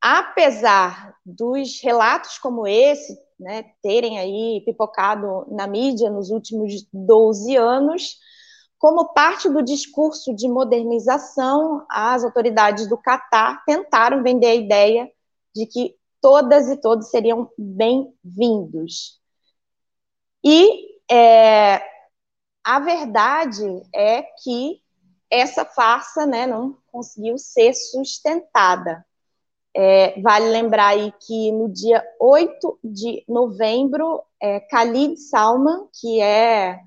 apesar 0.00 1.14
dos 1.26 1.80
relatos 1.82 2.38
como 2.38 2.66
esse 2.66 3.18
né, 3.38 3.64
terem 3.82 4.18
aí 4.20 4.62
pipocado 4.64 5.46
na 5.50 5.66
mídia 5.66 6.10
nos 6.10 6.30
últimos 6.30 6.86
12 6.92 7.56
anos, 7.56 8.18
como 8.84 9.14
parte 9.14 9.48
do 9.48 9.62
discurso 9.62 10.34
de 10.34 10.46
modernização, 10.46 11.86
as 11.88 12.22
autoridades 12.22 12.86
do 12.86 12.98
Catar 12.98 13.64
tentaram 13.64 14.22
vender 14.22 14.48
a 14.48 14.54
ideia 14.54 15.10
de 15.56 15.64
que 15.64 15.96
todas 16.20 16.68
e 16.68 16.76
todos 16.76 17.08
seriam 17.08 17.50
bem-vindos. 17.56 19.18
E 20.44 20.98
é, 21.10 21.82
a 22.62 22.78
verdade 22.78 23.64
é 23.94 24.20
que 24.42 24.82
essa 25.30 25.64
farsa 25.64 26.26
né, 26.26 26.46
não 26.46 26.76
conseguiu 26.92 27.38
ser 27.38 27.72
sustentada. 27.72 29.02
É, 29.74 30.20
vale 30.20 30.50
lembrar 30.50 30.88
aí 30.88 31.10
que 31.26 31.50
no 31.52 31.70
dia 31.72 32.04
8 32.20 32.80
de 32.84 33.24
novembro, 33.26 34.22
é, 34.38 34.60
Khalid 34.60 35.16
Salman, 35.16 35.88
que 35.98 36.20
é 36.20 36.78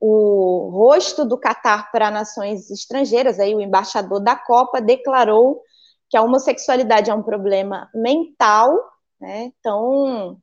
o 0.00 0.70
rosto 0.70 1.24
do 1.24 1.38
Catar 1.38 1.90
para 1.90 2.10
nações 2.10 2.70
estrangeiras, 2.70 3.40
aí 3.40 3.54
o 3.54 3.60
embaixador 3.60 4.20
da 4.20 4.36
Copa 4.36 4.80
declarou 4.80 5.62
que 6.08 6.16
a 6.16 6.22
homossexualidade 6.22 7.10
é 7.10 7.14
um 7.14 7.22
problema 7.22 7.90
mental, 7.94 8.72
né? 9.20 9.52
Então, 9.58 10.38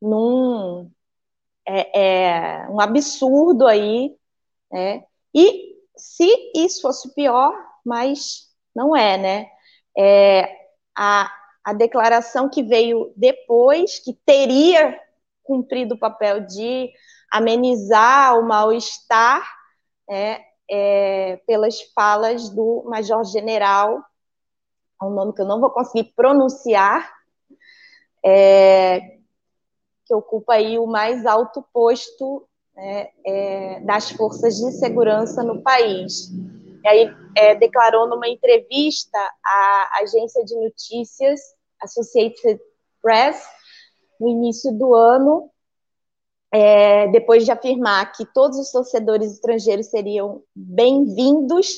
num 0.00 0.90
é, 1.66 2.64
é 2.64 2.68
um 2.68 2.80
absurdo 2.80 3.66
aí, 3.66 4.14
né? 4.70 5.04
E 5.34 5.76
se 5.96 6.26
isso 6.54 6.82
fosse 6.82 7.14
pior, 7.14 7.52
mas 7.84 8.48
não 8.74 8.96
é, 8.96 9.16
né? 9.16 9.46
É, 9.96 10.48
a, 10.96 11.30
a 11.64 11.72
declaração 11.72 12.48
que 12.48 12.62
veio 12.62 13.12
depois, 13.16 13.98
que 14.00 14.14
teria 14.24 14.98
cumprido 15.42 15.94
o 15.94 15.98
papel 15.98 16.40
de 16.40 16.90
amenizar 17.30 18.38
o 18.38 18.42
mal-estar 18.42 19.46
é, 20.08 20.40
é, 20.68 21.36
pelas 21.46 21.80
falas 21.94 22.48
do 22.48 22.82
Major 22.86 23.24
General, 23.24 24.02
é 25.00 25.04
um 25.04 25.10
nome 25.10 25.32
que 25.32 25.40
eu 25.40 25.46
não 25.46 25.60
vou 25.60 25.70
conseguir 25.70 26.12
pronunciar, 26.14 27.10
é, 28.24 29.18
que 30.04 30.14
ocupa 30.14 30.54
aí 30.54 30.78
o 30.78 30.86
mais 30.86 31.24
alto 31.24 31.64
posto 31.72 32.46
né, 32.74 33.08
é, 33.24 33.80
das 33.80 34.10
forças 34.10 34.56
de 34.56 34.72
segurança 34.72 35.42
no 35.42 35.62
país. 35.62 36.30
E 36.82 36.88
aí 36.88 37.14
é, 37.36 37.54
declarou 37.54 38.08
numa 38.08 38.28
entrevista 38.28 39.18
à 39.44 40.00
agência 40.02 40.44
de 40.44 40.54
notícias 40.56 41.40
Associated 41.82 42.60
Press 43.00 43.42
no 44.18 44.28
início 44.28 44.72
do 44.72 44.94
ano 44.94 45.50
é, 46.52 47.08
depois 47.08 47.44
de 47.44 47.52
afirmar 47.52 48.12
que 48.12 48.24
todos 48.26 48.58
os 48.58 48.70
torcedores 48.72 49.32
estrangeiros 49.32 49.86
seriam 49.86 50.42
bem-vindos, 50.54 51.68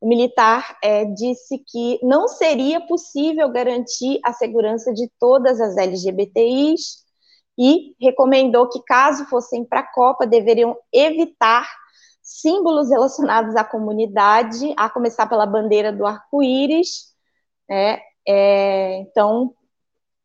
o 0.00 0.08
militar 0.08 0.78
é, 0.82 1.04
disse 1.04 1.58
que 1.58 2.00
não 2.02 2.26
seria 2.26 2.80
possível 2.80 3.50
garantir 3.50 4.18
a 4.24 4.32
segurança 4.32 4.92
de 4.92 5.10
todas 5.18 5.60
as 5.60 5.76
LGBTIs 5.76 7.04
e 7.58 7.94
recomendou 8.00 8.68
que, 8.68 8.82
caso 8.82 9.26
fossem 9.26 9.64
para 9.64 9.80
a 9.80 9.92
Copa, 9.92 10.26
deveriam 10.26 10.76
evitar 10.92 11.68
símbolos 12.22 12.88
relacionados 12.88 13.54
à 13.54 13.62
comunidade, 13.62 14.72
a 14.76 14.88
começar 14.88 15.26
pela 15.26 15.44
bandeira 15.44 15.92
do 15.92 16.06
arco-íris, 16.06 17.10
né? 17.68 18.00
É, 18.26 18.98
então, 19.00 19.54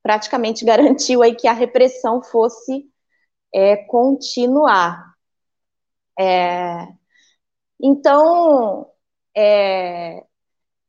praticamente 0.02 0.64
garantiu 0.64 1.22
aí 1.22 1.36
que 1.36 1.48
a 1.48 1.54
repressão 1.54 2.22
fosse 2.22 2.86
é, 3.56 3.78
continuar. 3.78 5.16
É, 6.20 6.90
então, 7.82 8.86
é, 9.36 10.26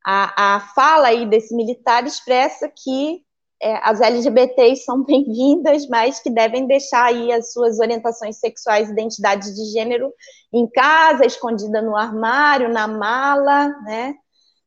a, 0.05 0.57
a 0.57 0.61
fala 0.75 1.09
aí 1.09 1.25
desse 1.27 1.55
militar 1.55 2.05
expressa 2.05 2.69
que 2.69 3.25
é, 3.63 3.77
as 3.89 4.01
LGBTs 4.01 4.85
são 4.85 5.03
bem-vindas, 5.07 5.89
mas 5.89 6.19
que 6.19 6.29
devem 6.29 6.67
deixar 6.67 7.05
aí 7.05 7.31
as 7.31 7.53
suas 7.53 7.79
orientações 7.79 8.39
sexuais 8.41 8.89
e 8.89 8.93
identidades 8.93 9.55
de 9.55 9.65
gênero 9.71 10.13
em 10.53 10.69
casa, 10.69 11.25
escondida 11.25 11.81
no 11.81 11.95
armário, 11.95 12.69
na 12.69 12.89
mala, 12.89 13.69
né? 13.83 14.17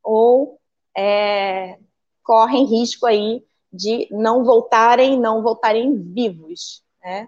Ou 0.01 0.57
é, 0.97 1.77
correm 2.23 2.63
risco 2.63 3.05
aí 3.05 3.43
de 3.73 4.07
não 4.09 4.45
voltarem, 4.45 5.19
não 5.19 5.43
voltarem 5.43 6.01
vivos, 6.13 6.81
né? 7.03 7.27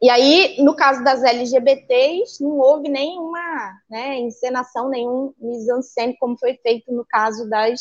E 0.00 0.10
aí, 0.10 0.62
no 0.62 0.76
caso 0.76 1.02
das 1.02 1.22
LGBTs, 1.22 2.42
não 2.42 2.58
houve 2.58 2.88
nenhuma 2.88 3.72
né, 3.88 4.18
encenação, 4.18 4.90
nenhum 4.90 5.32
mise-en-scène, 5.38 6.16
como 6.18 6.38
foi 6.38 6.54
feito 6.62 6.92
no 6.92 7.04
caso 7.08 7.48
das 7.48 7.80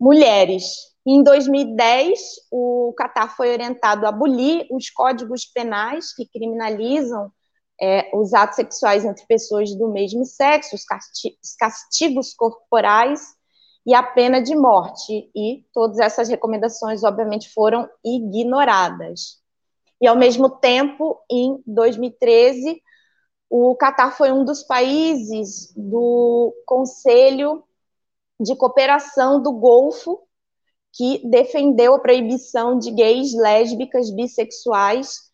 mulheres. 0.00 0.64
Em 1.06 1.22
2010, 1.22 2.20
o 2.50 2.92
Catar 2.96 3.36
foi 3.36 3.52
orientado 3.52 4.04
a 4.04 4.08
abolir 4.08 4.66
os 4.72 4.90
códigos 4.90 5.46
penais 5.46 6.12
que 6.12 6.26
criminalizam 6.26 7.30
é, 7.80 8.10
os 8.12 8.34
atos 8.34 8.56
sexuais 8.56 9.04
entre 9.04 9.24
pessoas 9.26 9.72
do 9.76 9.88
mesmo 9.92 10.24
sexo, 10.24 10.74
os 10.74 10.84
castigos 11.56 12.34
corporais 12.34 13.36
e 13.86 13.94
a 13.94 14.02
pena 14.02 14.42
de 14.42 14.56
morte. 14.56 15.30
E 15.34 15.64
todas 15.72 16.00
essas 16.00 16.28
recomendações, 16.28 17.04
obviamente, 17.04 17.48
foram 17.52 17.88
ignoradas. 18.04 19.45
E, 20.00 20.06
ao 20.06 20.16
mesmo 20.16 20.50
tempo, 20.50 21.20
em 21.30 21.62
2013, 21.66 22.82
o 23.48 23.74
Catar 23.76 24.10
foi 24.10 24.32
um 24.32 24.44
dos 24.44 24.62
países 24.62 25.72
do 25.76 26.54
Conselho 26.66 27.62
de 28.40 28.54
Cooperação 28.56 29.42
do 29.42 29.52
Golfo 29.52 30.26
que 30.92 31.20
defendeu 31.28 31.94
a 31.94 32.00
proibição 32.00 32.78
de 32.78 32.90
gays, 32.90 33.34
lésbicas, 33.34 34.10
bissexuais 34.10 35.30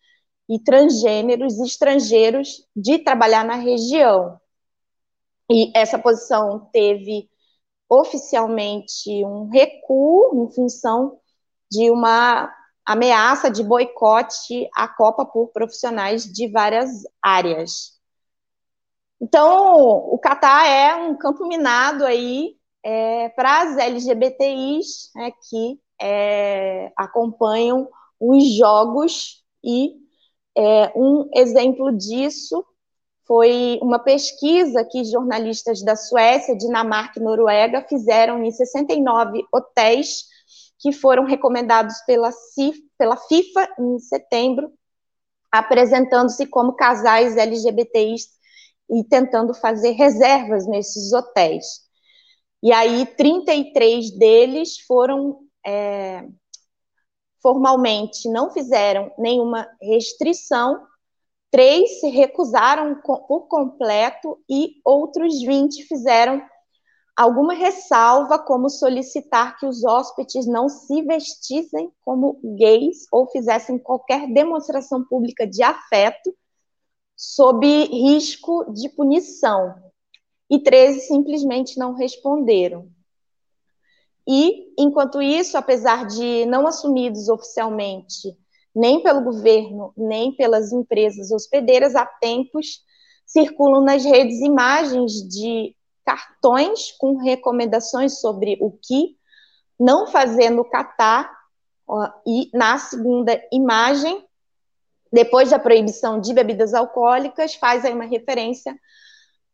e 0.49 0.59
transgêneros 0.59 1.59
estrangeiros 1.59 2.67
de 2.75 2.99
trabalhar 2.99 3.45
na 3.45 3.55
região. 3.55 4.37
E 5.49 5.71
essa 5.75 5.97
posição 5.97 6.69
teve 6.71 7.29
oficialmente 7.89 9.09
um 9.25 9.49
recuo 9.49 10.45
em 10.45 10.53
função 10.53 11.17
de 11.71 11.89
uma 11.89 12.53
ameaça 12.85 13.49
de 13.49 13.63
boicote 13.63 14.69
à 14.75 14.87
Copa 14.87 15.25
por 15.25 15.49
profissionais 15.49 16.25
de 16.25 16.47
várias 16.47 16.89
áreas. 17.21 17.93
Então, 19.21 19.77
o 20.11 20.17
Catar 20.19 20.67
é 20.67 20.95
um 20.95 21.15
campo 21.17 21.47
minado 21.47 22.05
aí 22.05 22.55
é, 22.83 23.29
para 23.29 23.61
as 23.61 23.77
LGBTIs 23.77 25.11
né, 25.15 25.31
que 25.49 25.79
é, 26.01 26.91
acompanham 26.97 27.87
os 28.19 28.55
jogos 28.55 29.41
e 29.63 29.93
é, 30.57 30.91
um 30.95 31.29
exemplo 31.33 31.91
disso 31.95 32.65
foi 33.25 33.79
uma 33.81 33.99
pesquisa 33.99 34.83
que 34.83 35.05
jornalistas 35.05 35.81
da 35.81 35.95
Suécia, 35.95 36.57
Dinamarca 36.57 37.19
e 37.19 37.23
Noruega 37.23 37.85
fizeram 37.87 38.43
em 38.43 38.51
69 38.51 39.45
hotéis 39.51 40.25
que 40.83 40.91
foram 40.91 41.23
recomendados 41.23 41.95
pela, 42.05 42.29
CIF, 42.29 42.77
pela 42.97 43.15
FIFA 43.15 43.69
em 43.79 43.99
setembro, 43.99 44.69
apresentando-se 45.49 46.45
como 46.45 46.75
casais 46.75 47.37
LGBTIs 47.37 48.27
e 48.89 49.01
tentando 49.05 49.53
fazer 49.53 49.91
reservas 49.91 50.67
nesses 50.67 51.13
hotéis. 51.13 51.63
E 52.61 52.73
aí, 52.73 53.05
33 53.05 54.11
deles 54.17 54.77
foram 54.85 55.39
é, 55.65 56.27
formalmente, 57.41 58.27
não 58.27 58.51
fizeram 58.51 59.09
nenhuma 59.17 59.65
restrição, 59.81 60.85
três 61.49 62.01
se 62.01 62.09
recusaram 62.09 62.99
por 63.01 63.47
completo 63.47 64.37
e 64.49 64.81
outros 64.83 65.41
20 65.43 65.85
fizeram 65.85 66.43
alguma 67.15 67.53
ressalva, 67.53 68.39
como 68.39 68.69
solicitar 68.69 69.57
que 69.57 69.65
os 69.65 69.83
hóspedes 69.83 70.47
não 70.47 70.67
se 70.67 71.01
vestissem 71.03 71.91
como 72.03 72.39
gays 72.57 73.05
ou 73.11 73.29
fizessem 73.29 73.77
qualquer 73.77 74.31
demonstração 74.33 75.03
pública 75.03 75.45
de 75.45 75.61
afeto, 75.61 76.35
sob 77.15 77.65
risco 77.85 78.71
de 78.73 78.89
punição 78.89 79.75
e 80.49 80.59
13 80.59 81.01
simplesmente 81.01 81.77
não 81.77 81.93
responderam. 81.93 82.89
E, 84.27 84.73
enquanto 84.79 85.21
isso, 85.21 85.57
apesar 85.57 86.05
de 86.05 86.45
não 86.45 86.65
assumidos 86.65 87.27
oficialmente, 87.29 88.35
nem 88.75 89.03
pelo 89.03 89.23
governo, 89.23 89.93
nem 89.95 90.35
pelas 90.35 90.71
empresas 90.71 91.31
hospedeiras, 91.31 91.95
há 91.95 92.05
tempos 92.05 92.81
circulam 93.25 93.83
nas 93.83 94.03
redes 94.03 94.39
imagens 94.39 95.11
de 95.27 95.75
cartões 96.05 96.91
com 96.93 97.17
recomendações 97.17 98.19
sobre 98.19 98.57
o 98.61 98.71
que 98.71 99.17
não 99.79 100.07
fazer 100.07 100.49
no 100.49 100.63
Catar. 100.65 101.31
E 102.25 102.49
na 102.53 102.77
segunda 102.77 103.41
imagem, 103.51 104.25
depois 105.11 105.49
da 105.49 105.59
proibição 105.59 106.19
de 106.19 106.33
bebidas 106.33 106.73
alcoólicas, 106.73 107.55
faz 107.55 107.85
aí 107.85 107.93
uma 107.93 108.05
referência 108.05 108.75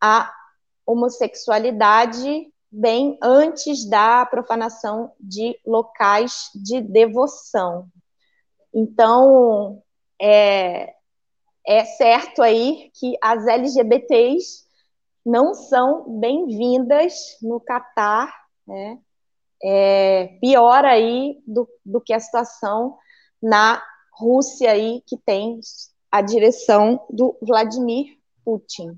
a 0.01 0.33
homossexualidade 0.85 2.47
bem 2.71 3.17
antes 3.21 3.87
da 3.89 4.25
profanação 4.25 5.11
de 5.19 5.59
locais 5.65 6.49
de 6.55 6.81
devoção. 6.81 7.87
Então, 8.73 9.81
é, 10.21 10.93
é 11.65 11.85
certo 11.85 12.41
aí 12.41 12.91
que 12.93 13.17
as 13.21 13.47
LGBTs 13.47 14.68
não 15.29 15.53
são 15.53 16.19
bem-vindas 16.19 17.37
no 17.41 17.59
Catar, 17.59 18.33
né? 18.67 18.97
É 19.61 20.37
pior 20.41 20.85
aí 20.85 21.37
do, 21.45 21.67
do 21.85 22.01
que 22.01 22.13
a 22.13 22.19
situação 22.19 22.97
na 23.41 23.83
Rússia 24.13 24.71
aí, 24.71 25.03
que 25.05 25.17
tem 25.17 25.59
a 26.11 26.21
direção 26.21 27.05
do 27.09 27.37
Vladimir 27.41 28.17
Putin. 28.43 28.97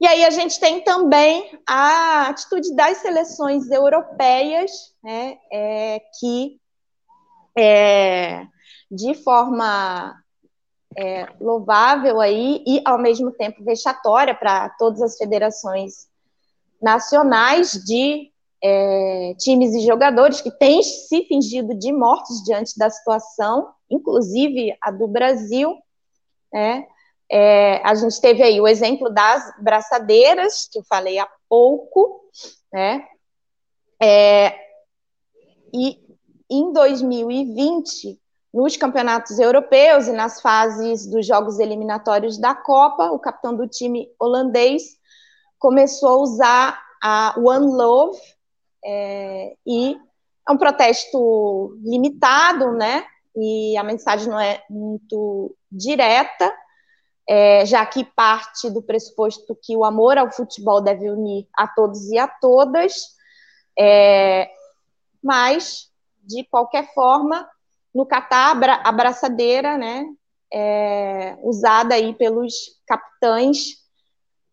E 0.00 0.06
aí 0.06 0.24
a 0.24 0.30
gente 0.30 0.60
tem 0.60 0.82
também 0.82 1.58
a 1.66 2.28
atitude 2.28 2.74
das 2.74 2.98
seleções 2.98 3.70
europeias, 3.70 4.72
né, 5.02 5.38
é, 5.52 6.02
que 6.18 6.60
é, 7.56 8.46
de 8.90 9.14
forma 9.14 10.21
é, 10.96 11.28
louvável 11.40 12.20
aí 12.20 12.62
e 12.66 12.82
ao 12.84 12.98
mesmo 12.98 13.30
tempo 13.32 13.64
vexatória 13.64 14.34
para 14.34 14.68
todas 14.70 15.00
as 15.02 15.16
federações 15.16 16.08
nacionais 16.80 17.72
de 17.72 18.30
é, 18.62 19.34
times 19.38 19.74
e 19.74 19.80
jogadores 19.80 20.40
que 20.40 20.50
têm 20.50 20.82
se 20.82 21.24
fingido 21.24 21.74
de 21.74 21.92
mortos 21.92 22.42
diante 22.44 22.78
da 22.78 22.88
situação, 22.90 23.70
inclusive 23.90 24.76
a 24.80 24.90
do 24.90 25.08
Brasil, 25.08 25.76
né, 26.52 26.86
é, 27.34 27.80
a 27.82 27.94
gente 27.94 28.20
teve 28.20 28.42
aí 28.42 28.60
o 28.60 28.68
exemplo 28.68 29.08
das 29.08 29.54
braçadeiras, 29.58 30.68
que 30.70 30.78
eu 30.78 30.84
falei 30.84 31.18
há 31.18 31.26
pouco, 31.48 32.20
né? 32.70 33.08
É, 33.98 34.54
e 35.72 35.98
em 36.50 36.70
2020, 36.70 38.20
nos 38.52 38.76
campeonatos 38.76 39.38
europeus 39.38 40.06
e 40.06 40.12
nas 40.12 40.40
fases 40.40 41.06
dos 41.06 41.26
jogos 41.26 41.58
eliminatórios 41.58 42.38
da 42.38 42.54
Copa, 42.54 43.10
o 43.10 43.18
capitão 43.18 43.56
do 43.56 43.66
time 43.66 44.08
holandês 44.18 44.82
começou 45.58 46.08
a 46.08 46.22
usar 46.22 46.82
a 47.02 47.34
One 47.38 47.72
Love, 47.72 48.18
é, 48.84 49.54
e 49.66 49.96
é 50.48 50.52
um 50.52 50.58
protesto 50.58 51.78
limitado, 51.82 52.72
né? 52.72 53.04
E 53.34 53.76
a 53.76 53.82
mensagem 53.82 54.28
não 54.28 54.38
é 54.38 54.62
muito 54.68 55.56
direta, 55.70 56.52
é, 57.28 57.64
já 57.64 57.86
que 57.86 58.04
parte 58.04 58.68
do 58.68 58.82
pressuposto 58.82 59.56
que 59.62 59.76
o 59.76 59.84
amor 59.84 60.18
ao 60.18 60.30
futebol 60.30 60.80
deve 60.80 61.08
unir 61.08 61.46
a 61.56 61.66
todos 61.66 62.10
e 62.10 62.18
a 62.18 62.28
todas, 62.28 63.16
é, 63.78 64.50
mas, 65.22 65.88
de 66.22 66.44
qualquer 66.44 66.92
forma, 66.92 67.48
no 67.94 68.06
Catar, 68.06 68.56
a 68.84 68.92
braçadeira 68.92 69.76
né, 69.76 70.06
é, 70.52 71.36
usada 71.42 71.94
aí 71.94 72.14
pelos 72.14 72.54
capitães 72.86 73.76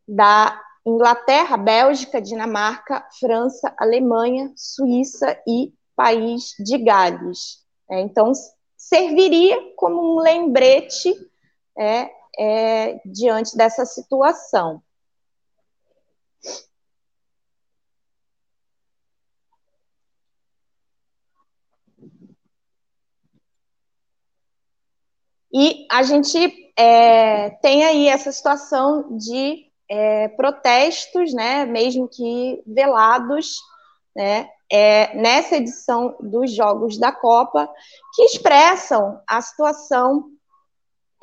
da 0.08 0.62
Inglaterra, 0.86 1.58
Bélgica, 1.58 2.22
Dinamarca, 2.22 3.06
França, 3.20 3.74
Alemanha, 3.78 4.52
Suíça 4.56 5.38
e 5.48 5.74
País 5.96 6.54
de 6.60 6.78
Gales. 6.78 7.60
É, 7.90 8.00
então, 8.02 8.32
serviria 8.78 9.58
como 9.76 10.16
um 10.16 10.20
lembrete 10.20 11.14
é, 11.78 12.10
é, 12.38 13.02
diante 13.06 13.56
dessa 13.56 13.86
situação. 13.86 14.82
E 25.54 25.86
a 25.92 26.04
gente 26.04 26.72
é, 26.78 27.50
tem 27.62 27.84
aí 27.84 28.08
essa 28.08 28.32
situação 28.32 29.18
de 29.18 29.66
é, 29.90 30.28
protestos, 30.30 31.34
né, 31.34 31.66
mesmo 31.66 32.08
que 32.08 32.62
velados, 32.66 33.58
né, 34.16 34.48
é, 34.72 35.16
nessa 35.16 35.56
edição 35.56 36.16
dos 36.20 36.54
Jogos 36.54 36.98
da 37.00 37.12
Copa, 37.12 37.68
que 38.14 38.24
expressam 38.24 39.20
a 39.28 39.42
situação 39.42 40.26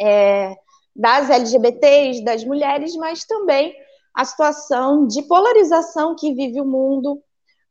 é, 0.00 0.56
das 0.94 1.30
LGBTs, 1.30 2.24
das 2.24 2.44
mulheres, 2.44 2.96
mas 2.96 3.24
também 3.24 3.72
a 4.14 4.24
situação 4.24 5.06
de 5.06 5.22
polarização 5.22 6.16
que 6.16 6.34
vive 6.34 6.60
o 6.60 6.64
mundo, 6.64 7.22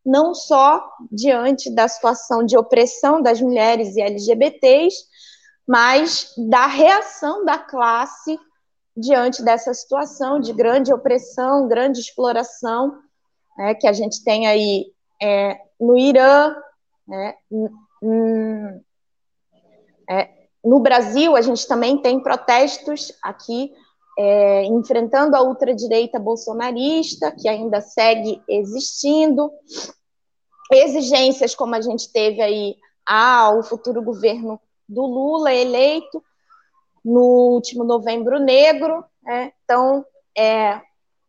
não 0.05 0.33
só 0.33 0.87
diante 1.11 1.69
da 1.71 1.87
situação 1.87 2.45
de 2.45 2.55
opressão 2.55 3.21
das 3.21 3.41
mulheres 3.41 3.95
e 3.95 4.01
LGBTs, 4.01 4.95
mas 5.67 6.33
da 6.37 6.67
reação 6.67 7.43
da 7.43 7.57
classe 7.57 8.39
diante 8.95 9.43
dessa 9.43 9.73
situação 9.73 10.39
de 10.39 10.53
grande 10.53 10.93
opressão, 10.93 11.67
grande 11.67 11.99
exploração, 11.99 12.99
né, 13.57 13.73
que 13.75 13.87
a 13.87 13.93
gente 13.93 14.23
tem 14.23 14.47
aí 14.47 14.85
é, 15.21 15.59
no 15.79 15.97
Irã, 15.97 16.55
né, 17.07 17.35
é, 20.09 20.29
no 20.63 20.79
Brasil, 20.79 21.35
a 21.35 21.41
gente 21.41 21.67
também 21.67 22.01
tem 22.01 22.19
protestos 22.19 23.11
aqui 23.21 23.71
é, 24.17 24.63
enfrentando 24.65 25.35
a 25.35 25.41
ultradireita 25.41 26.19
bolsonarista, 26.19 27.31
que 27.31 27.49
ainda 27.49 27.81
segue 27.81 28.41
existindo, 28.47 29.51
exigências 30.71 31.53
como 31.53 31.75
a 31.75 31.81
gente 31.81 32.11
teve 32.11 32.41
aí 32.41 32.75
ao 33.05 33.61
futuro 33.61 34.01
governo 34.01 34.59
do 34.87 35.05
Lula 35.05 35.53
eleito 35.53 36.23
no 37.03 37.53
último 37.53 37.83
novembro 37.83 38.39
negro. 38.39 39.03
Né? 39.23 39.51
Então, 39.63 40.05
é, 40.37 40.81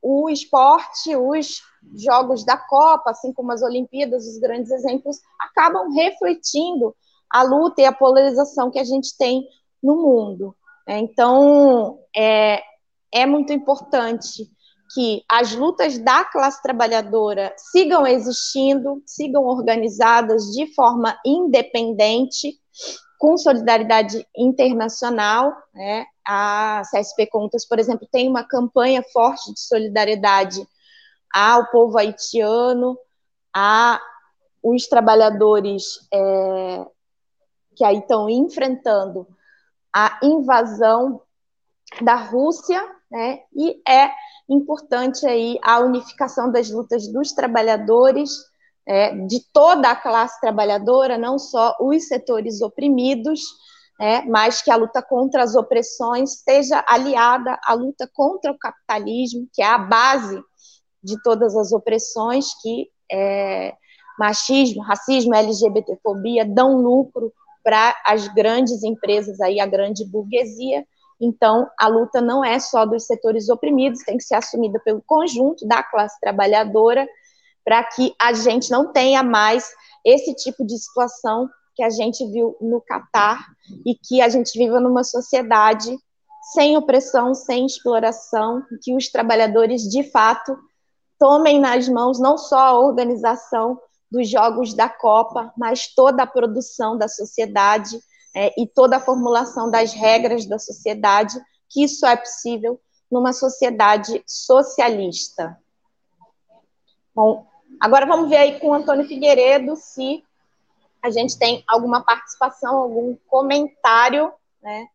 o 0.02 0.30
esporte, 0.30 1.16
os 1.16 1.62
jogos 1.94 2.44
da 2.44 2.56
Copa, 2.56 3.10
assim 3.10 3.32
como 3.32 3.52
as 3.52 3.62
Olimpíadas, 3.62 4.26
os 4.26 4.38
grandes 4.38 4.70
exemplos, 4.70 5.18
acabam 5.40 5.92
refletindo 5.92 6.94
a 7.30 7.42
luta 7.42 7.82
e 7.82 7.84
a 7.84 7.92
polarização 7.92 8.70
que 8.70 8.78
a 8.78 8.84
gente 8.84 9.16
tem 9.16 9.46
no 9.82 9.96
mundo. 9.96 10.56
Né? 10.86 10.98
Então, 10.98 11.98
é, 12.14 12.62
é 13.12 13.26
muito 13.26 13.52
importante 13.52 14.50
que 14.94 15.24
as 15.28 15.54
lutas 15.54 15.98
da 15.98 16.24
classe 16.24 16.62
trabalhadora 16.62 17.52
sigam 17.56 18.06
existindo, 18.06 19.02
sigam 19.04 19.44
organizadas 19.44 20.44
de 20.52 20.72
forma 20.74 21.18
independente, 21.24 22.54
com 23.18 23.36
solidariedade 23.36 24.26
internacional. 24.36 25.56
Né? 25.74 26.06
A 26.26 26.82
CSP 26.90 27.26
Contas, 27.26 27.66
por 27.66 27.78
exemplo, 27.78 28.08
tem 28.10 28.28
uma 28.28 28.44
campanha 28.44 29.02
forte 29.12 29.52
de 29.52 29.60
solidariedade 29.60 30.66
ao 31.32 31.70
povo 31.70 31.98
haitiano, 31.98 32.98
a 33.54 34.00
os 34.62 34.88
trabalhadores 34.88 36.08
é, 36.12 36.86
que 37.76 37.84
aí 37.84 37.98
estão 37.98 38.28
enfrentando 38.28 39.28
a 39.94 40.18
invasão 40.22 41.22
da 42.02 42.16
Rússia, 42.16 42.82
né? 43.08 43.40
E 43.54 43.80
é 43.88 44.10
importante 44.48 45.24
aí 45.26 45.56
a 45.62 45.78
unificação 45.78 46.50
das 46.50 46.68
lutas 46.68 47.06
dos 47.06 47.32
trabalhadores 47.32 48.30
é, 48.86 49.14
de 49.26 49.40
toda 49.52 49.90
a 49.90 49.96
classe 49.96 50.40
trabalhadora, 50.40 51.18
não 51.18 51.38
só 51.38 51.74
os 51.80 52.06
setores 52.06 52.60
oprimidos, 52.62 53.40
é, 54.00 54.22
mas 54.22 54.62
que 54.62 54.70
a 54.70 54.76
luta 54.76 55.02
contra 55.02 55.42
as 55.42 55.54
opressões 55.56 56.42
seja 56.42 56.84
aliada 56.86 57.58
à 57.64 57.72
luta 57.72 58.08
contra 58.14 58.52
o 58.52 58.58
capitalismo, 58.58 59.48
que 59.52 59.62
é 59.62 59.66
a 59.66 59.78
base 59.78 60.40
de 61.02 61.20
todas 61.22 61.56
as 61.56 61.72
opressões 61.72 62.46
que 62.62 62.88
é, 63.10 63.74
machismo, 64.18 64.82
racismo, 64.82 65.34
LGBTfobia 65.34 66.44
dão 66.44 66.76
lucro 66.76 67.32
para 67.64 67.94
as 68.04 68.28
grandes 68.28 68.82
empresas 68.82 69.40
aí, 69.40 69.58
a 69.58 69.66
grande 69.66 70.04
burguesia. 70.04 70.86
Então, 71.20 71.68
a 71.78 71.88
luta 71.88 72.20
não 72.20 72.44
é 72.44 72.60
só 72.60 72.84
dos 72.84 73.06
setores 73.06 73.48
oprimidos, 73.48 74.04
tem 74.04 74.16
que 74.16 74.24
ser 74.24 74.34
assumida 74.36 74.78
pelo 74.84 75.02
conjunto 75.04 75.66
da 75.66 75.82
classe 75.82 76.20
trabalhadora 76.20 77.08
para 77.66 77.82
que 77.82 78.14
a 78.16 78.32
gente 78.32 78.70
não 78.70 78.92
tenha 78.92 79.24
mais 79.24 79.68
esse 80.04 80.32
tipo 80.34 80.64
de 80.64 80.78
situação 80.78 81.50
que 81.74 81.82
a 81.82 81.90
gente 81.90 82.24
viu 82.30 82.56
no 82.60 82.80
Catar 82.80 83.44
e 83.84 83.96
que 83.96 84.22
a 84.22 84.28
gente 84.28 84.56
viva 84.56 84.78
numa 84.78 85.02
sociedade 85.02 85.98
sem 86.54 86.76
opressão, 86.76 87.34
sem 87.34 87.66
exploração, 87.66 88.62
que 88.80 88.94
os 88.94 89.10
trabalhadores 89.10 89.82
de 89.82 90.08
fato 90.12 90.56
tomem 91.18 91.58
nas 91.58 91.88
mãos 91.88 92.20
não 92.20 92.38
só 92.38 92.58
a 92.58 92.78
organização 92.78 93.80
dos 94.08 94.30
jogos 94.30 94.72
da 94.72 94.88
Copa, 94.88 95.52
mas 95.58 95.92
toda 95.92 96.22
a 96.22 96.26
produção 96.26 96.96
da 96.96 97.08
sociedade 97.08 97.98
é, 98.34 98.54
e 98.56 98.64
toda 98.64 98.98
a 98.98 99.00
formulação 99.00 99.68
das 99.68 99.92
regras 99.92 100.46
da 100.46 100.58
sociedade, 100.58 101.36
que 101.68 101.82
isso 101.82 102.06
é 102.06 102.14
possível 102.16 102.80
numa 103.10 103.32
sociedade 103.32 104.22
socialista. 104.24 105.58
Bom, 107.12 107.44
Agora 107.80 108.06
vamos 108.06 108.28
ver 108.28 108.36
aí 108.36 108.60
com 108.60 108.68
o 108.68 108.74
Antônio 108.74 109.06
Figueiredo 109.06 109.76
se 109.76 110.24
a 111.02 111.10
gente 111.10 111.38
tem 111.38 111.62
alguma 111.66 112.02
participação, 112.02 112.76
algum 112.76 113.16
comentário 113.26 114.32
né, 114.62 114.88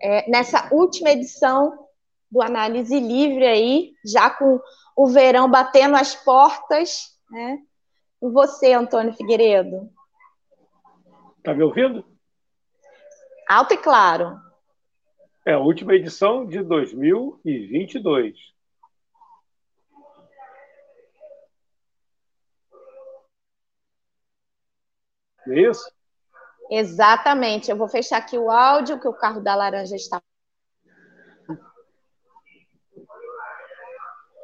é, 0.00 0.30
nessa 0.30 0.68
última 0.72 1.10
edição 1.10 1.86
do 2.30 2.42
Análise 2.42 2.98
Livre 2.98 3.46
aí, 3.46 3.92
já 4.04 4.28
com 4.28 4.60
o 4.96 5.06
verão 5.06 5.48
batendo 5.48 5.94
as 5.94 6.14
portas, 6.14 7.16
né? 7.30 7.62
E 8.22 8.28
você, 8.28 8.72
Antônio 8.72 9.12
Figueiredo? 9.12 9.88
Está 11.38 11.54
me 11.54 11.62
ouvindo? 11.62 12.04
Alto 13.48 13.74
e 13.74 13.76
claro. 13.76 14.40
É 15.44 15.52
a 15.52 15.60
última 15.60 15.94
edição 15.94 16.44
de 16.44 16.62
2022. 16.62 18.55
Não 25.46 25.54
é 25.54 25.60
isso? 25.60 25.90
Exatamente. 26.70 27.70
Eu 27.70 27.76
vou 27.76 27.88
fechar 27.88 28.18
aqui 28.18 28.36
o 28.36 28.50
áudio, 28.50 29.00
que 29.00 29.08
o 29.08 29.14
carro 29.14 29.40
da 29.40 29.54
laranja 29.54 29.94
está. 29.94 30.20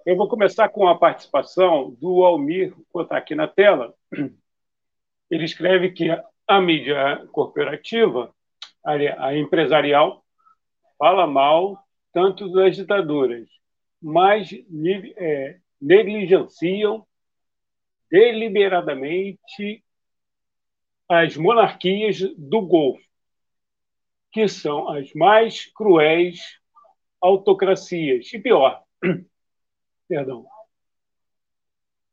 Eu 0.05 0.17
vou 0.17 0.29
começar 0.29 0.69
com 0.69 0.89
a 0.89 0.99
participação 0.99 1.93
do 2.01 2.25
Almir, 2.25 2.75
vou 2.75 3.03
botar 3.05 3.19
aqui 3.19 3.35
na 3.35 3.47
tela. 3.47 3.95
Ele 5.31 5.45
escreve 5.45 5.93
que 5.93 6.09
a 6.47 6.61
mídia 6.61 7.27
corporativa, 7.31 8.35
a 8.85 9.37
empresarial, 9.37 10.25
fala 10.99 11.27
mal 11.27 11.79
tanto 12.13 12.53
das 12.53 12.77
ditaduras, 12.77 13.49
mas 14.01 14.51
é, 15.17 15.59
negligenciam 15.81 17.07
deliberadamente 18.11 19.83
as 21.13 21.37
monarquias 21.37 22.21
do 22.39 22.63
Golfo, 22.63 23.05
que 24.33 24.49
são 24.49 24.89
as 24.89 25.13
mais 25.13 25.67
cruéis 25.67 26.59
autocracias, 27.21 28.33
e 28.33 28.39
pior, 28.39 28.83
perdão, 30.09 30.47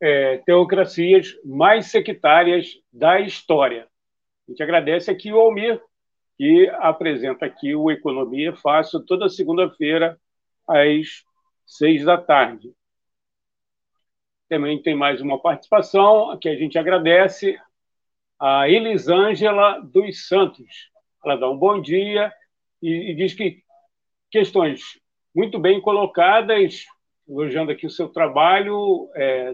é, 0.01 0.39
teocracias 0.39 1.33
mais 1.45 1.85
sectárias 1.85 2.73
da 2.91 3.21
história. 3.21 3.87
A 4.45 4.51
gente 4.51 4.61
agradece 4.61 5.09
aqui 5.09 5.31
o 5.31 5.39
Almir, 5.39 5.81
que 6.37 6.67
apresenta 6.79 7.45
aqui 7.45 7.73
o 7.73 7.89
Economia 7.89 8.53
Fácil 8.53 8.99
toda 9.05 9.29
segunda-feira, 9.29 10.19
às 10.67 11.23
seis 11.65 12.03
da 12.03 12.17
tarde. 12.17 12.73
Também 14.49 14.81
tem 14.81 14.93
mais 14.93 15.21
uma 15.21 15.41
participação 15.41 16.37
que 16.37 16.49
a 16.49 16.55
gente 16.57 16.77
agradece 16.77 17.57
a 18.39 18.69
Elisângela 18.69 19.79
dos 19.81 20.27
Santos. 20.27 20.89
Ela 21.23 21.35
dá 21.35 21.49
um 21.49 21.57
bom 21.57 21.81
dia 21.81 22.33
e, 22.81 23.11
e 23.11 23.15
diz 23.15 23.33
que 23.33 23.61
questões 24.31 24.81
muito 25.35 25.59
bem 25.59 25.81
colocadas, 25.81 26.85
elogiando 27.27 27.71
aqui 27.71 27.85
o 27.85 27.91
seu 27.91 28.09
trabalho, 28.09 29.09
é. 29.15 29.53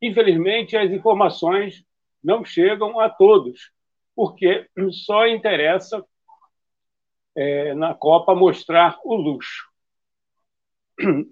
Infelizmente, 0.00 0.76
as 0.76 0.90
informações 0.92 1.84
não 2.22 2.44
chegam 2.44 3.00
a 3.00 3.08
todos, 3.08 3.72
porque 4.14 4.68
só 4.90 5.26
interessa 5.26 6.04
é, 7.34 7.74
na 7.74 7.94
Copa 7.94 8.34
mostrar 8.34 8.98
o 9.04 9.14
luxo. 9.14 9.66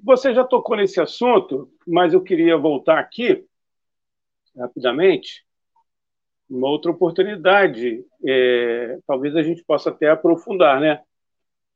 Você 0.03 0.35
já 0.35 0.45
tocou 0.45 0.77
nesse 0.77 1.01
assunto, 1.01 1.71
mas 1.87 2.13
eu 2.13 2.23
queria 2.23 2.57
voltar 2.57 2.99
aqui 2.99 3.45
rapidamente. 4.57 5.46
Uma 6.49 6.69
outra 6.69 6.91
oportunidade, 6.91 8.05
é, 8.25 8.99
talvez 9.07 9.35
a 9.35 9.43
gente 9.43 9.65
possa 9.65 9.91
até 9.91 10.09
aprofundar, 10.09 10.81
né? 10.81 11.03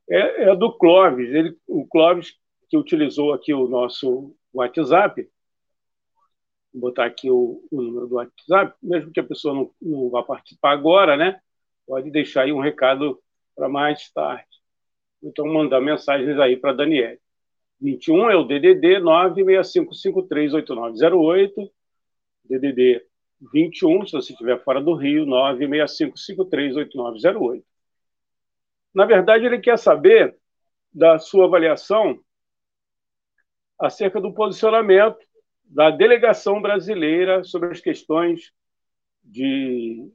É, 0.09 0.51
é 0.51 0.57
do 0.57 0.73
Clóvis. 0.73 1.29
Ele, 1.31 1.57
o 1.67 1.87
Clóvis, 1.87 2.35
que 2.69 2.77
utilizou 2.77 3.33
aqui 3.33 3.53
o 3.53 3.69
nosso 3.69 4.35
WhatsApp, 4.53 5.29
vou 6.73 6.83
botar 6.83 7.07
aqui 7.07 7.31
o, 7.31 7.67
o, 7.71 7.83
número 7.83 8.07
do 8.07 8.15
WhatsApp, 8.17 8.77
mesmo 8.83 9.13
que 9.13 9.21
a 9.21 9.25
pessoa 9.25 9.55
não, 9.55 9.71
não 9.81 10.11
vá 10.11 10.23
participar 10.23 10.73
agora, 10.73 11.17
né? 11.17 11.41
Pode 11.87 12.11
deixar 12.11 12.43
aí 12.43 12.53
um 12.53 12.61
recado 12.61 13.21
para 13.57 13.69
mais 13.69 14.11
tarde. 14.13 14.47
Então, 15.23 15.47
mandar 15.47 15.81
mensagens 15.81 16.39
aí 16.39 16.57
para 16.57 16.71
a 16.71 16.75
Daniele. 16.75 17.19
21 17.81 18.31
é 18.31 18.37
o 18.37 18.45
DDD 18.45 19.01
965538908, 19.01 21.71
DDD 22.45 23.03
21, 23.41 24.07
se 24.07 24.13
você 24.13 24.33
estiver 24.33 24.63
fora 24.63 24.81
do 24.83 24.95
Rio, 24.95 25.25
965538908. 25.27 27.65
Na 28.95 29.05
verdade, 29.07 29.47
ele 29.47 29.59
quer 29.59 29.79
saber 29.79 30.37
da 30.93 31.19
sua 31.19 31.47
avaliação 31.47 32.21
acerca 33.79 34.21
do 34.21 34.35
posicionamento 34.35 35.19
da 35.65 35.91
delegação 35.91 36.61
brasileira 36.61 37.43
sobre 37.45 37.71
as 37.71 37.81
questões 37.81 38.53
de, 39.23 40.11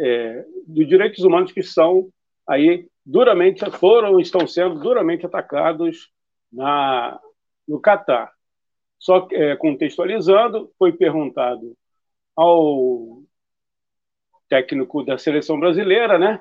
é, 0.00 0.44
dos 0.66 0.88
direitos 0.88 1.22
humanos 1.22 1.52
que 1.52 1.62
são 1.62 2.10
aí 2.46 2.88
duramente 3.04 3.70
foram 3.72 4.18
estão 4.18 4.46
sendo 4.46 4.80
duramente 4.80 5.26
atacados 5.26 6.10
na, 6.50 7.20
no 7.66 7.78
Catar. 7.78 8.32
Só 8.98 9.28
é, 9.30 9.54
contextualizando, 9.56 10.72
foi 10.78 10.92
perguntado 10.92 11.76
ao 12.38 13.20
técnico 14.48 15.02
da 15.02 15.18
seleção 15.18 15.58
brasileira, 15.58 16.16
né, 16.16 16.40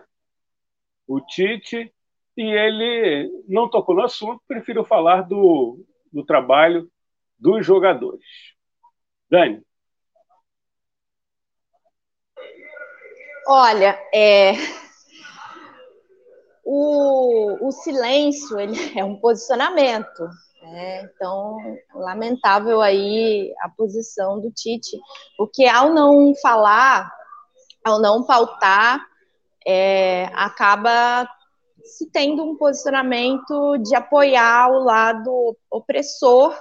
o 1.08 1.20
Tite, 1.20 1.92
e 2.38 2.42
ele 2.44 3.44
não 3.48 3.68
tocou 3.68 3.96
no 3.96 4.04
assunto, 4.04 4.40
preferiu 4.48 4.86
falar 4.86 5.24
do, 5.24 5.84
do 6.14 6.24
trabalho 6.24 6.88
dos 7.40 7.66
jogadores. 7.66 8.24
Dani. 9.28 9.66
Olha, 13.48 14.00
é, 14.14 14.52
o, 16.64 17.68
o 17.68 17.72
silêncio 17.72 18.60
ele 18.60 18.78
é 18.96 19.04
um 19.04 19.20
posicionamento. 19.20 20.30
Né? 20.71 21.03
Então, 21.03 21.58
lamentável 21.93 22.82
aí 22.82 23.53
a 23.62 23.69
posição 23.69 24.39
do 24.39 24.51
Tite, 24.51 24.97
porque 25.38 25.65
ao 25.65 25.93
não 25.93 26.34
falar, 26.41 27.12
ao 27.84 27.99
não 27.99 28.23
pautar, 28.23 29.06
é, 29.65 30.30
acaba 30.34 31.27
se 31.84 32.10
tendo 32.12 32.43
um 32.43 32.56
posicionamento 32.58 33.77
de 33.77 33.95
apoiar 33.95 34.69
o 34.69 34.84
lado 34.84 35.58
opressor 35.71 36.53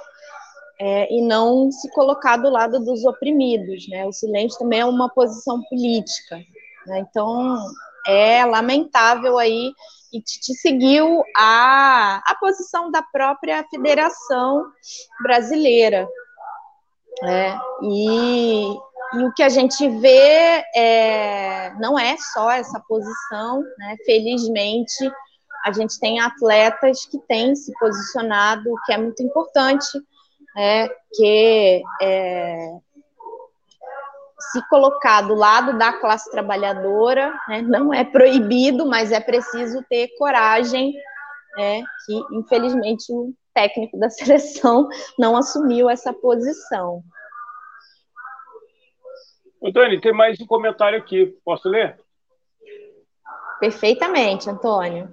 é, 0.78 1.12
e 1.12 1.20
não 1.22 1.70
se 1.70 1.90
colocar 1.90 2.36
do 2.36 2.50
lado 2.50 2.78
dos 2.84 3.04
oprimidos. 3.04 3.88
Né? 3.88 4.06
O 4.06 4.12
silêncio 4.12 4.58
também 4.58 4.80
é 4.80 4.84
uma 4.84 5.08
posição 5.08 5.62
política. 5.68 6.36
Né? 6.86 7.00
Então, 7.00 7.56
é 8.06 8.44
lamentável 8.44 9.38
aí 9.38 9.72
e 10.12 10.20
te, 10.20 10.54
seguiu 10.54 11.22
a, 11.36 12.22
a 12.24 12.34
posição 12.36 12.90
da 12.90 13.02
própria 13.02 13.64
Federação 13.68 14.64
Brasileira. 15.22 16.08
É, 17.22 17.58
e, 17.82 18.74
e, 19.14 19.24
o 19.24 19.32
que 19.34 19.42
a 19.42 19.48
gente 19.48 19.88
vê 20.00 20.62
é, 20.74 21.72
não 21.78 21.98
é 21.98 22.16
só 22.18 22.50
essa 22.50 22.78
posição, 22.86 23.62
né? 23.78 23.96
felizmente 24.04 25.10
a 25.64 25.72
gente 25.72 25.98
tem 25.98 26.20
atletas 26.20 27.04
que 27.06 27.18
têm 27.26 27.56
se 27.56 27.72
posicionado, 27.80 28.72
que 28.84 28.92
é 28.92 28.98
muito 28.98 29.20
importante, 29.20 29.88
é, 30.56 30.88
que 31.12 31.82
é, 32.00 32.78
se 34.52 34.68
colocar 34.68 35.22
do 35.22 35.34
lado 35.34 35.78
da 35.78 35.92
classe 35.92 36.30
trabalhadora, 36.30 37.32
né, 37.48 37.62
não 37.62 37.92
é 37.92 38.04
proibido, 38.04 38.86
mas 38.86 39.12
é 39.12 39.20
preciso 39.20 39.82
ter 39.88 40.08
coragem, 40.18 40.92
né, 41.56 41.82
que 42.04 42.22
infelizmente 42.32 43.12
o 43.12 43.32
técnico 43.54 43.98
da 43.98 44.08
seleção 44.10 44.88
não 45.18 45.36
assumiu 45.36 45.88
essa 45.88 46.12
posição. 46.12 47.02
Antônio, 49.64 50.00
tem 50.00 50.12
mais 50.12 50.40
um 50.40 50.46
comentário 50.46 50.98
aqui, 50.98 51.34
posso 51.44 51.68
ler? 51.68 51.98
Perfeitamente, 53.58 54.50
Antônio. 54.50 55.12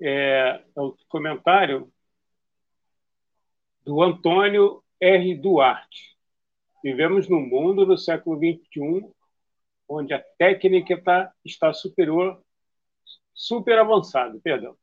É, 0.00 0.60
é 0.76 0.80
o 0.80 0.96
comentário 1.08 1.90
do 3.84 4.02
Antônio 4.02 4.82
R. 5.00 5.34
Duarte. 5.36 6.15
Vivemos 6.86 7.28
num 7.28 7.40
mundo 7.40 7.84
no 7.84 7.98
século 7.98 8.38
XXI 8.38 9.12
onde 9.88 10.14
a 10.14 10.22
técnica 10.38 10.96
tá, 11.02 11.32
está 11.44 11.72
superior, 11.72 12.40
super 13.34 13.76
avançada, 13.76 14.38
perdão. 14.40 14.76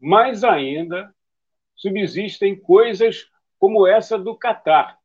Mais 0.00 0.42
ainda, 0.42 1.14
subsistem 1.76 2.60
coisas 2.60 3.30
como 3.56 3.86
essa 3.86 4.18
do 4.18 4.36
Catar. 4.36 4.98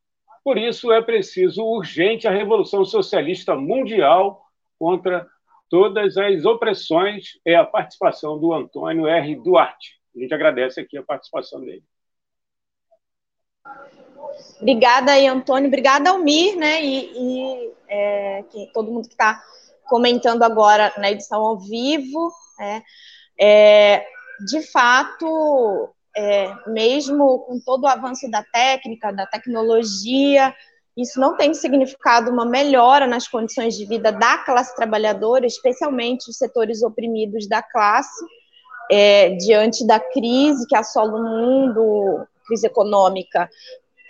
Por 0.43 0.57
isso 0.57 0.91
é 0.91 1.03
preciso 1.03 1.63
urgente 1.63 2.27
a 2.27 2.31
revolução 2.31 2.83
socialista 2.83 3.53
mundial 3.53 4.43
contra 4.79 5.29
todas 5.69 6.17
as 6.17 6.45
opressões. 6.45 7.39
É 7.45 7.57
a 7.57 7.63
participação 7.63 8.39
do 8.39 8.51
Antônio 8.51 9.05
R. 9.05 9.35
Duarte. 9.35 9.99
A 10.15 10.19
gente 10.19 10.33
agradece 10.33 10.81
aqui 10.81 10.97
a 10.97 11.03
participação 11.03 11.61
dele. 11.61 11.83
Obrigada 14.59 15.13
aí, 15.13 15.27
Antônio. 15.27 15.67
Obrigada, 15.67 16.09
Almir, 16.09 16.57
né? 16.57 16.83
E, 16.83 17.11
e 17.15 17.71
é, 17.87 18.43
todo 18.73 18.91
mundo 18.91 19.07
que 19.07 19.13
está 19.13 19.41
comentando 19.85 20.43
agora 20.43 20.93
na 20.97 21.11
edição 21.11 21.41
ao 21.41 21.57
vivo. 21.57 22.31
Né? 22.57 22.83
É, 23.39 24.05
de 24.47 24.61
fato, 24.71 25.89
é, 26.15 26.53
mesmo 26.67 27.39
com 27.39 27.59
todo 27.59 27.83
o 27.83 27.87
avanço 27.87 28.29
da 28.29 28.43
técnica, 28.43 29.11
da 29.11 29.25
tecnologia, 29.25 30.53
isso 30.95 31.19
não 31.19 31.37
tem 31.37 31.53
significado 31.53 32.29
uma 32.29 32.45
melhora 32.45 33.07
nas 33.07 33.27
condições 33.27 33.75
de 33.75 33.85
vida 33.85 34.11
da 34.11 34.37
classe 34.39 34.75
trabalhadora, 34.75 35.45
especialmente 35.45 36.29
os 36.29 36.37
setores 36.37 36.83
oprimidos 36.83 37.47
da 37.47 37.63
classe, 37.63 38.25
é, 38.91 39.29
diante 39.35 39.85
da 39.87 39.99
crise 39.99 40.67
que 40.67 40.75
assola 40.75 41.13
o 41.13 41.23
mundo, 41.23 42.27
crise 42.45 42.67
econômica, 42.67 43.49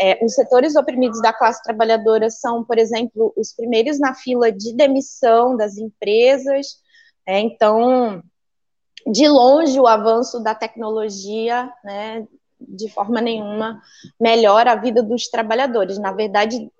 é, 0.01 0.23
os 0.23 0.33
setores 0.33 0.75
oprimidos 0.75 1.21
da 1.21 1.33
classe 1.33 1.62
trabalhadora 1.62 2.29
são, 2.29 2.63
por 2.63 2.77
exemplo, 2.77 3.33
os 3.35 3.53
primeiros 3.53 3.99
na 3.99 4.13
fila 4.13 4.51
de 4.51 4.73
demissão 4.73 5.57
das 5.57 5.77
empresas. 5.77 6.67
É, 7.27 7.39
então, 7.39 8.23
de 9.06 9.27
longe, 9.27 9.79
o 9.79 9.87
avanço 9.87 10.41
da 10.41 10.56
tecnologia, 10.56 11.71
né, 11.83 12.25
de 12.60 12.89
forma 12.89 13.19
nenhuma, 13.19 13.81
melhora 14.19 14.71
a 14.71 14.75
vida 14.75 15.04
dos 15.04 15.27
trabalhadores. 15.27 16.00
Na 16.00 16.13
verdade, 16.13 16.71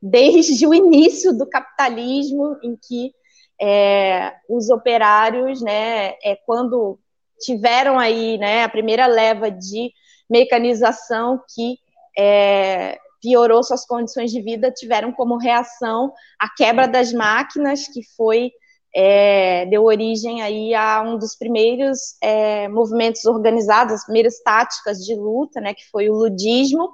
desde 0.00 0.66
o 0.66 0.74
início 0.74 1.36
do 1.36 1.46
capitalismo, 1.46 2.56
em 2.62 2.76
que 2.76 3.12
é, 3.60 4.32
os 4.48 4.70
operários, 4.70 5.60
né, 5.60 6.14
é, 6.24 6.36
quando 6.46 6.98
tiveram 7.38 7.98
aí 7.98 8.38
né, 8.38 8.64
a 8.64 8.68
primeira 8.68 9.06
leva 9.06 9.50
de 9.50 9.92
mecanização 10.30 11.40
que 11.54 11.76
é, 12.16 12.98
piorou 13.20 13.62
suas 13.62 13.86
condições 13.86 14.30
de 14.30 14.40
vida, 14.42 14.70
tiveram 14.70 15.12
como 15.12 15.38
reação 15.38 16.12
a 16.38 16.48
quebra 16.48 16.88
das 16.88 17.12
máquinas, 17.12 17.86
que 17.86 18.02
foi 18.16 18.50
é, 18.94 19.64
deu 19.66 19.84
origem 19.84 20.42
aí 20.42 20.74
a 20.74 21.00
um 21.02 21.16
dos 21.16 21.34
primeiros 21.34 22.16
é, 22.22 22.68
movimentos 22.68 23.24
organizados, 23.24 23.94
as 23.94 24.04
primeiras 24.04 24.40
táticas 24.42 24.98
de 24.98 25.14
luta, 25.14 25.60
né, 25.60 25.72
que 25.72 25.88
foi 25.90 26.10
o 26.10 26.14
ludismo. 26.14 26.90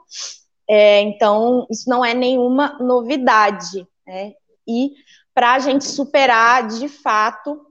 É, 0.69 1.01
então, 1.01 1.67
isso 1.71 1.89
não 1.89 2.05
é 2.05 2.15
nenhuma 2.15 2.79
novidade. 2.79 3.87
Né? 4.07 4.35
E 4.67 4.93
para 5.35 5.55
a 5.55 5.59
gente 5.59 5.85
superar, 5.85 6.69
de 6.69 6.89
fato, 6.89 7.67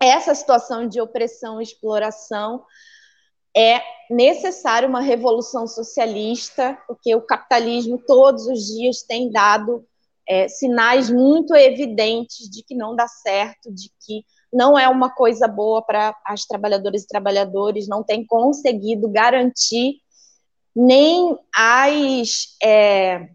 essa 0.00 0.34
situação 0.34 0.88
de 0.88 1.00
opressão 1.00 1.60
e 1.60 1.64
exploração, 1.64 2.64
é 3.56 3.82
necessário 4.10 4.88
uma 4.88 5.00
revolução 5.00 5.66
socialista, 5.66 6.78
porque 6.86 7.14
o 7.14 7.22
capitalismo 7.22 7.98
todos 8.06 8.46
os 8.46 8.66
dias 8.66 9.02
tem 9.02 9.30
dado 9.30 9.84
é, 10.28 10.46
sinais 10.48 11.10
muito 11.10 11.54
evidentes 11.54 12.50
de 12.50 12.62
que 12.62 12.74
não 12.74 12.94
dá 12.94 13.08
certo, 13.08 13.72
de 13.72 13.90
que 14.04 14.24
não 14.52 14.78
é 14.78 14.88
uma 14.88 15.10
coisa 15.10 15.48
boa 15.48 15.82
para 15.82 16.14
as 16.24 16.44
trabalhadoras 16.44 17.02
e 17.02 17.08
trabalhadores, 17.08 17.88
não 17.88 18.02
tem 18.02 18.24
conseguido 18.26 19.08
garantir 19.08 20.00
nem 20.74 21.36
as 21.54 22.56
é, 22.62 23.28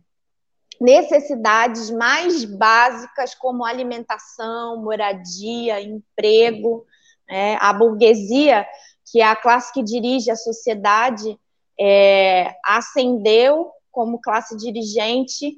necessidades 0.80 1.90
mais 1.90 2.46
básicas, 2.46 3.34
como 3.34 3.66
alimentação, 3.66 4.84
moradia, 4.84 5.82
emprego. 5.82 6.86
É, 7.34 7.56
a 7.62 7.72
burguesia, 7.72 8.68
que 9.12 9.20
é 9.20 9.26
a 9.26 9.36
classe 9.36 9.74
que 9.74 9.84
dirige 9.84 10.32
a 10.32 10.36
sociedade, 10.36 11.38
é, 11.78 12.56
ascendeu 12.66 13.70
como 13.92 14.22
classe 14.22 14.56
dirigente 14.56 15.58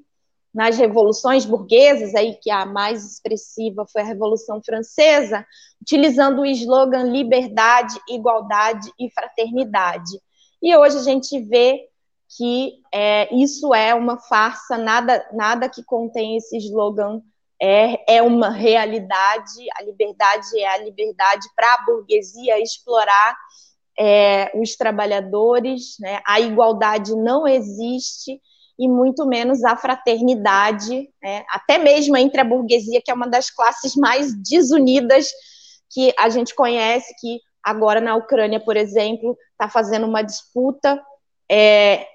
nas 0.54 0.78
revoluções 0.78 1.45
burguesas, 1.45 2.16
aí 2.16 2.36
que 2.36 2.49
a 2.49 2.66
mais 2.66 3.06
expressiva 3.06 3.86
foi 3.91 4.01
a 4.01 4.06
Revolução 4.06 4.62
Francesa, 4.64 5.45
utilizando 5.82 6.41
o 6.41 6.45
slogan 6.45 7.04
liberdade, 7.04 7.99
igualdade 8.10 8.91
e 8.99 9.10
fraternidade. 9.12 10.20
E 10.62 10.76
hoje 10.76 10.97
a 10.97 11.04
gente 11.04 11.39
vê 11.41 11.88
que 12.38 12.82
é, 12.91 13.34
isso 13.36 13.74
é 13.74 13.93
uma 13.93 14.18
farsa, 14.18 14.78
nada, 14.78 15.28
nada 15.34 15.70
que 15.70 15.84
contém 15.84 16.38
esse 16.38 16.58
slogan 16.58 17.22
é, 17.66 18.18
é 18.18 18.22
uma 18.22 18.49
realidade, 18.49 19.66
a 19.78 19.84
liberdade 19.84 20.59
é 20.59 20.68
a 20.68 20.78
liberdade 20.80 21.47
para 21.55 21.74
a 21.74 21.86
burguesia 21.86 22.61
explorar 22.61 23.38
é, 23.97 24.51
os 24.53 24.76
trabalhadores, 24.76 25.95
né? 25.97 26.20
a 26.28 26.41
igualdade 26.41 27.16
não 27.16 27.47
existe, 27.47 28.41
e 28.78 28.89
muito 28.89 29.26
menos 29.26 29.64
a 29.64 29.78
fraternidade, 29.78 31.07
né? 31.22 31.45
até 31.49 31.78
mesmo 31.78 32.18
entre 32.18 32.41
a 32.41 32.43
burguesia, 32.43 33.01
que 33.01 33.09
é 33.09 33.14
uma 33.14 33.30
das 33.30 33.49
classes 33.49 33.95
mais 33.95 34.34
desunidas 34.43 35.30
que 35.89 36.14
a 36.20 36.28
gente 36.28 36.53
conhece, 36.53 37.16
que 37.18 37.39
agora 37.64 38.01
na 38.01 38.14
Ucrânia, 38.18 38.59
por 38.59 38.76
exemplo, 38.76 39.38
está 39.53 39.70
fazendo 39.70 40.05
uma 40.05 40.22
disputa 40.22 41.01
é, 41.49 42.05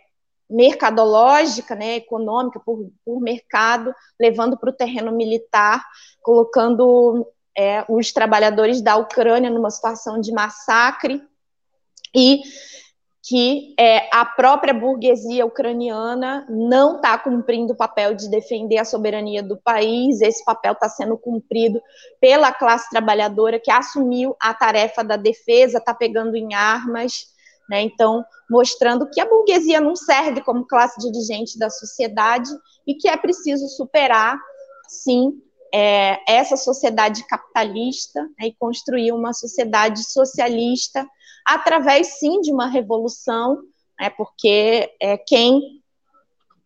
mercadológica, 0.49 1.75
né, 1.75 1.97
econômica, 1.97 2.61
por, 2.61 2.91
por 3.05 3.21
mercado, 3.21 3.95
levando 4.19 4.57
para 4.57 4.71
o 4.71 4.77
terreno 4.77 5.13
militar, 5.13 5.85
colocando 6.23 7.27
é, 7.57 7.85
os 7.89 8.13
trabalhadores 8.13 8.81
da 8.81 8.97
Ucrânia 8.97 9.51
numa 9.51 9.71
situação 9.71 10.21
de 10.21 10.33
massacre 10.33 11.23
e 12.15 12.43
que 13.29 13.75
é, 13.79 14.09
a 14.11 14.25
própria 14.25 14.73
burguesia 14.73 15.45
ucraniana 15.45 16.47
não 16.49 16.97
está 16.97 17.19
cumprindo 17.19 17.75
o 17.75 17.77
papel 17.77 18.15
de 18.15 18.31
defender 18.31 18.79
a 18.79 18.87
soberania 18.87 19.43
do 19.43 19.59
país, 19.59 20.23
esse 20.23 20.43
papel 20.43 20.73
está 20.73 20.89
sendo 20.89 21.19
cumprido 21.19 21.79
pela 22.19 22.53
classe 22.53 22.89
trabalhadora 22.89 23.61
que 23.61 23.71
assumiu 23.71 24.35
a 24.41 24.55
tarefa 24.55 25.05
da 25.05 25.17
defesa, 25.17 25.77
está 25.77 25.93
pegando 25.93 26.37
em 26.37 26.55
armas, 26.55 27.27
né, 27.69 27.83
então 27.83 28.25
mostrando 28.49 29.09
que 29.11 29.21
a 29.21 29.29
burguesia 29.29 29.81
não 29.81 29.95
serve 29.95 30.41
como 30.41 30.67
classe 30.67 30.99
dirigente 30.99 31.59
da 31.59 31.69
sociedade 31.69 32.51
e 32.87 32.95
que 32.95 33.09
é 33.09 33.17
preciso 33.17 33.69
superar, 33.69 34.39
sim, 34.89 35.43
é, 35.73 36.19
essa 36.27 36.57
sociedade 36.57 37.27
capitalista 37.27 38.23
né, 38.39 38.47
e 38.47 38.55
construir 38.59 39.13
uma 39.13 39.33
sociedade 39.33 40.03
socialista 40.11 41.07
através, 41.47 42.19
sim, 42.19 42.41
de 42.41 42.53
uma 42.53 42.67
revolução, 42.67 43.59
né, 44.01 44.11
porque 44.11 44.91
é, 45.01 45.19
quem 45.19 45.79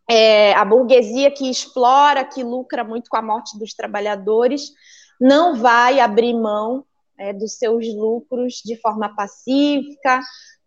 é, 0.08 0.52
a 0.54 0.64
burguesia 0.64 1.30
que 1.30 1.50
explora, 1.50 2.24
que 2.24 2.42
lucra 2.42 2.84
muito 2.84 3.08
com 3.08 3.16
a 3.16 3.22
morte 3.22 3.58
dos 3.58 3.74
trabalhadores, 3.74 4.72
não 5.20 5.56
vai 5.56 6.00
abrir 6.00 6.34
mão 6.34 6.84
é, 7.18 7.32
dos 7.32 7.54
seus 7.54 7.86
lucros 7.94 8.54
de 8.64 8.76
forma 8.76 9.14
pacífica, 9.14 10.20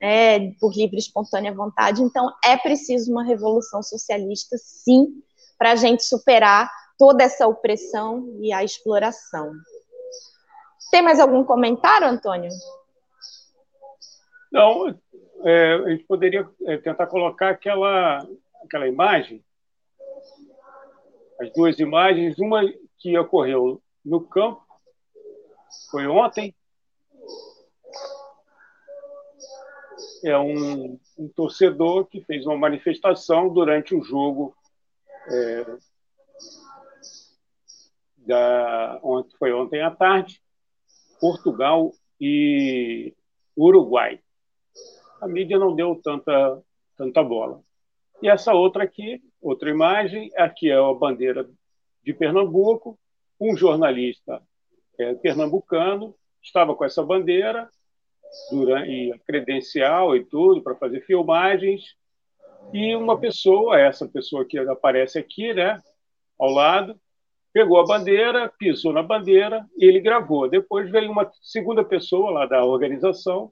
é, 0.06 0.52
por 0.60 0.72
livre 0.72 0.98
e 0.98 1.00
espontânea 1.00 1.52
vontade. 1.52 2.04
Então, 2.04 2.32
é 2.46 2.56
preciso 2.56 3.12
uma 3.12 3.24
revolução 3.24 3.82
socialista, 3.82 4.56
sim, 4.56 5.24
para 5.58 5.72
a 5.72 5.76
gente 5.76 6.04
superar 6.04 6.70
toda 6.96 7.24
essa 7.24 7.48
opressão 7.48 8.38
e 8.40 8.54
a 8.54 8.64
exploração. 8.64 9.52
Tem 10.92 11.02
mais 11.02 11.20
algum 11.20 11.44
comentário, 11.44 12.08
Antônio? 12.08 12.52
Não, 14.52 14.96
é, 15.44 15.74
a 15.74 15.90
gente 15.90 16.04
poderia 16.04 16.48
é, 16.68 16.78
tentar 16.78 17.08
colocar 17.08 17.50
aquela, 17.50 18.24
aquela 18.64 18.88
imagem, 18.88 19.44
as 21.42 21.52
duas 21.52 21.80
imagens, 21.80 22.38
uma 22.38 22.62
que 23.00 23.18
ocorreu 23.18 23.82
no 24.06 24.22
campo, 24.22 24.64
foi 25.90 26.06
ontem, 26.06 26.56
é 30.28 30.38
um, 30.38 31.00
um 31.18 31.28
torcedor 31.30 32.06
que 32.06 32.22
fez 32.22 32.46
uma 32.46 32.58
manifestação 32.58 33.54
durante 33.54 33.96
o 33.96 34.04
jogo 34.04 34.56
é, 35.30 35.78
da, 38.18 39.00
ontem, 39.04 39.36
foi 39.38 39.54
ontem 39.54 39.82
à 39.82 39.92
tarde, 39.92 40.42
Portugal 41.20 41.92
e 42.20 43.14
Uruguai 43.58 44.20
a 45.26 45.28
mídia 45.28 45.58
não 45.58 45.76
deu 45.76 46.00
tanta, 46.04 46.62
tanta 46.96 47.24
bola. 47.24 47.62
E 48.22 48.30
essa 48.30 48.54
outra 48.54 48.84
aqui, 48.84 49.22
outra 49.42 49.70
imagem, 49.70 50.32
aqui 50.38 50.70
é 50.70 50.76
a 50.76 50.94
bandeira 50.94 51.50
de 52.04 52.14
Pernambuco, 52.14 52.98
um 53.40 53.58
jornalista 53.58 54.42
é, 54.98 55.14
pernambucano 55.16 56.16
estava 56.42 56.74
com 56.76 56.86
essa 56.86 57.04
bandeira 57.04 57.70
durante, 58.50 59.12
a 59.14 59.20
credencial 59.20 60.16
e 60.16 60.24
tudo 60.24 60.62
para 60.62 60.76
fazer 60.76 61.02
filmagens 61.02 61.96
e 62.74 62.96
uma 62.96 63.20
pessoa, 63.20 63.80
essa 63.80 64.08
pessoa 64.08 64.46
que 64.46 64.58
aparece 64.58 65.20
aqui, 65.20 65.54
né, 65.54 65.82
ao 66.40 66.50
lado, 66.50 67.00
pegou 67.54 67.80
a 67.80 67.86
bandeira, 67.86 68.52
pisou 68.58 68.92
na 68.92 69.04
bandeira 69.04 69.66
e 69.78 69.86
ele 69.86 70.00
gravou. 70.00 70.50
Depois 70.50 70.90
veio 70.90 71.12
uma 71.12 71.32
segunda 71.42 71.84
pessoa 71.84 72.32
lá 72.32 72.46
da 72.46 72.66
organização 72.66 73.52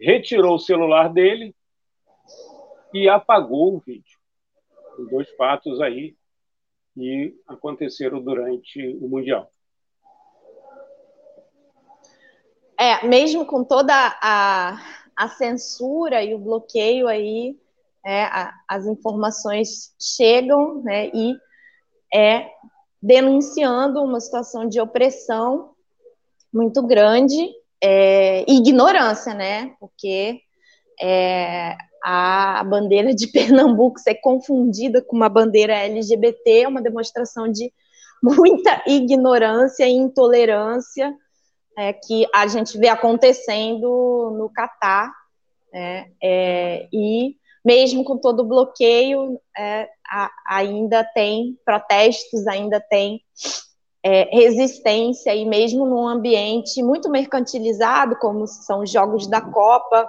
retirou 0.00 0.54
o 0.54 0.58
celular 0.58 1.12
dele 1.12 1.54
e 2.94 3.08
apagou 3.08 3.76
o 3.76 3.80
vídeo. 3.80 4.18
Os 4.98 5.08
dois 5.10 5.28
fatos 5.36 5.80
aí 5.80 6.16
que 6.94 7.34
aconteceram 7.46 8.20
durante 8.20 8.96
o 8.96 9.08
Mundial. 9.08 9.50
É, 12.80 13.06
mesmo 13.06 13.44
com 13.44 13.62
toda 13.62 13.92
a, 13.94 14.80
a 15.14 15.28
censura 15.28 16.24
e 16.24 16.34
o 16.34 16.38
bloqueio 16.38 17.06
aí, 17.06 17.54
é, 18.02 18.22
a, 18.22 18.54
as 18.66 18.86
informações 18.86 19.94
chegam 20.00 20.82
né, 20.82 21.10
e 21.12 21.36
é 22.10 22.48
denunciando 23.02 24.02
uma 24.02 24.18
situação 24.18 24.66
de 24.66 24.80
opressão 24.80 25.72
muito 26.50 26.82
grande 26.82 27.50
é, 27.82 28.50
ignorância, 28.50 29.34
né? 29.34 29.74
Porque 29.78 30.40
é, 30.98 31.76
a 32.02 32.64
bandeira 32.64 33.14
de 33.14 33.26
Pernambuco 33.30 34.00
ser 34.00 34.14
confundida 34.16 35.02
com 35.02 35.16
uma 35.16 35.28
bandeira 35.28 35.74
LGBT 35.74 36.62
é 36.62 36.68
uma 36.68 36.80
demonstração 36.80 37.46
de 37.46 37.70
muita 38.22 38.82
ignorância 38.86 39.86
e 39.86 39.92
intolerância 39.92 41.14
é, 41.80 41.94
que 41.94 42.26
a 42.34 42.46
gente 42.46 42.76
vê 42.76 42.88
acontecendo 42.88 44.36
no 44.36 44.50
Catar. 44.50 45.10
Né? 45.72 46.10
É, 46.22 46.86
e 46.92 47.36
mesmo 47.64 48.04
com 48.04 48.18
todo 48.18 48.40
o 48.40 48.46
bloqueio, 48.46 49.40
é, 49.56 49.88
a, 50.06 50.30
ainda 50.46 51.02
tem 51.02 51.58
protestos, 51.64 52.46
ainda 52.46 52.80
tem 52.80 53.22
é, 54.02 54.28
resistência 54.30 55.34
e 55.34 55.46
mesmo 55.46 55.86
num 55.86 56.06
ambiente 56.06 56.82
muito 56.82 57.08
mercantilizado, 57.08 58.14
como 58.16 58.46
são 58.46 58.80
os 58.80 58.90
jogos 58.90 59.26
da 59.26 59.40
Copa, 59.40 60.06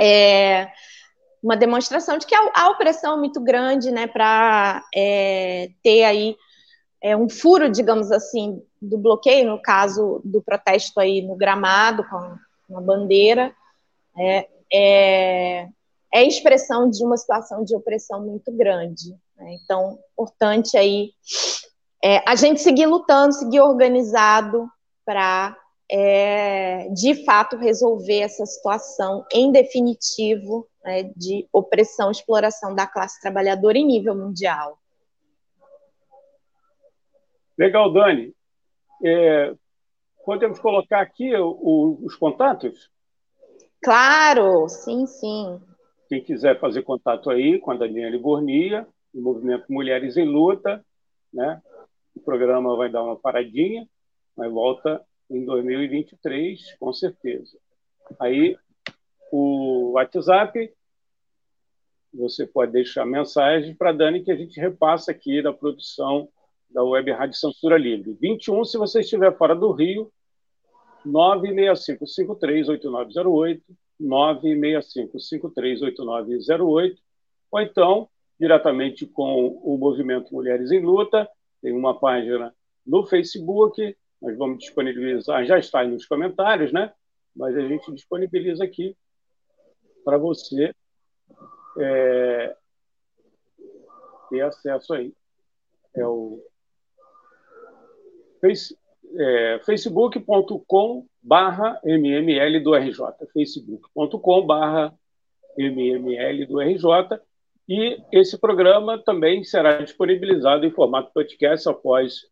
é 0.00 0.68
uma 1.42 1.56
demonstração 1.56 2.18
de 2.18 2.26
que 2.26 2.34
a, 2.34 2.70
opressão 2.70 3.18
muito 3.18 3.40
grande, 3.40 3.90
né, 3.90 4.06
para 4.08 4.82
ter 5.82 6.04
aí 6.04 6.36
um 7.16 7.28
furo, 7.28 7.70
digamos 7.70 8.10
assim, 8.10 8.60
do 8.80 8.98
bloqueio, 8.98 9.50
no 9.50 9.60
caso 9.60 10.20
do 10.24 10.42
protesto 10.42 10.98
aí 11.00 11.22
no 11.22 11.36
gramado 11.36 12.04
com 12.08 12.76
a 12.76 12.80
bandeira, 12.80 13.54
é, 14.16 14.48
é, 14.72 15.68
é 16.12 16.24
expressão 16.24 16.88
de 16.88 17.04
uma 17.04 17.16
situação 17.16 17.64
de 17.64 17.74
opressão 17.74 18.24
muito 18.24 18.52
grande. 18.52 19.10
Né? 19.36 19.58
Então, 19.62 19.98
importante 20.12 20.76
aí 20.76 21.12
é, 22.02 22.22
a 22.28 22.34
gente 22.36 22.60
seguir 22.60 22.86
lutando, 22.86 23.34
seguir 23.34 23.60
organizado 23.60 24.68
para 25.04 25.56
é, 25.90 26.88
de 26.90 27.24
fato 27.24 27.56
resolver 27.56 28.20
essa 28.20 28.44
situação 28.44 29.24
em 29.32 29.50
definitivo 29.50 30.68
né, 30.84 31.10
de 31.16 31.48
opressão, 31.52 32.10
exploração 32.10 32.74
da 32.74 32.86
classe 32.86 33.20
trabalhadora 33.20 33.78
em 33.78 33.86
nível 33.86 34.14
mundial. 34.14 34.78
Legal, 37.56 37.92
Dani. 37.92 38.32
É, 39.04 39.54
podemos 40.24 40.58
colocar 40.58 41.00
aqui 41.00 41.34
o, 41.36 41.48
o, 41.48 42.06
os 42.06 42.16
contatos? 42.16 42.90
Claro, 43.82 44.68
sim, 44.68 45.06
sim. 45.06 45.60
Quem 46.08 46.22
quiser 46.22 46.58
fazer 46.58 46.82
contato 46.82 47.30
aí 47.30 47.58
com 47.60 47.70
a 47.70 47.76
Daniela 47.76 48.18
Bornia, 48.18 48.86
do 49.12 49.22
Movimento 49.22 49.66
Mulheres 49.70 50.16
em 50.16 50.24
Luta, 50.24 50.84
né? 51.32 51.60
o 52.14 52.20
programa 52.20 52.76
vai 52.76 52.90
dar 52.90 53.02
uma 53.02 53.16
paradinha, 53.16 53.88
mas 54.36 54.52
volta 54.52 55.00
em 55.30 55.44
2023, 55.44 56.76
com 56.78 56.92
certeza. 56.92 57.58
Aí, 58.18 58.56
o 59.30 59.92
WhatsApp, 59.92 60.72
você 62.12 62.46
pode 62.46 62.72
deixar 62.72 63.04
mensagem 63.06 63.74
para 63.74 63.90
a 63.90 63.92
Dani 63.92 64.24
que 64.24 64.32
a 64.32 64.36
gente 64.36 64.58
repassa 64.58 65.12
aqui 65.12 65.42
da 65.42 65.52
produção 65.52 66.28
da 66.70 66.84
Web 66.84 67.10
Rádio 67.12 67.36
Censura 67.36 67.78
Livre. 67.78 68.16
21, 68.20 68.64
se 68.64 68.78
você 68.78 69.00
estiver 69.00 69.36
fora 69.36 69.54
do 69.54 69.70
Rio, 69.72 70.10
965538908, 71.06 73.62
965538908, 74.00 76.96
ou 77.50 77.60
então, 77.60 78.08
diretamente 78.38 79.06
com 79.06 79.48
o 79.62 79.78
Movimento 79.78 80.32
Mulheres 80.32 80.70
em 80.70 80.80
Luta, 80.80 81.28
tem 81.60 81.72
uma 81.72 81.98
página 81.98 82.54
no 82.86 83.04
Facebook, 83.04 83.96
nós 84.20 84.36
vamos 84.36 84.58
disponibilizar, 84.58 85.44
já 85.44 85.58
está 85.58 85.80
aí 85.80 85.88
nos 85.88 86.06
comentários, 86.06 86.72
né? 86.72 86.92
Mas 87.34 87.56
a 87.56 87.60
gente 87.60 87.92
disponibiliza 87.92 88.62
aqui 88.64 88.96
para 90.04 90.18
você 90.18 90.74
é, 91.78 92.56
ter 94.30 94.40
acesso 94.40 94.94
aí. 94.94 95.12
É 95.94 96.06
o 96.06 96.42
face, 98.40 98.76
é, 99.16 99.60
facebook.com 99.64 101.06
barra 101.22 101.80
mml 101.84 102.60
do 102.62 102.74
RJ, 102.74 102.98
facebook.com 103.32 104.46
barra 104.46 104.94
mml 105.56 106.46
do 106.46 106.60
RJ, 106.60 107.20
e 107.68 107.98
esse 108.12 108.38
programa 108.38 108.98
também 108.98 109.44
será 109.44 109.82
disponibilizado 109.82 110.64
em 110.64 110.70
formato 110.70 111.12
podcast 111.12 111.68
após 111.68 112.26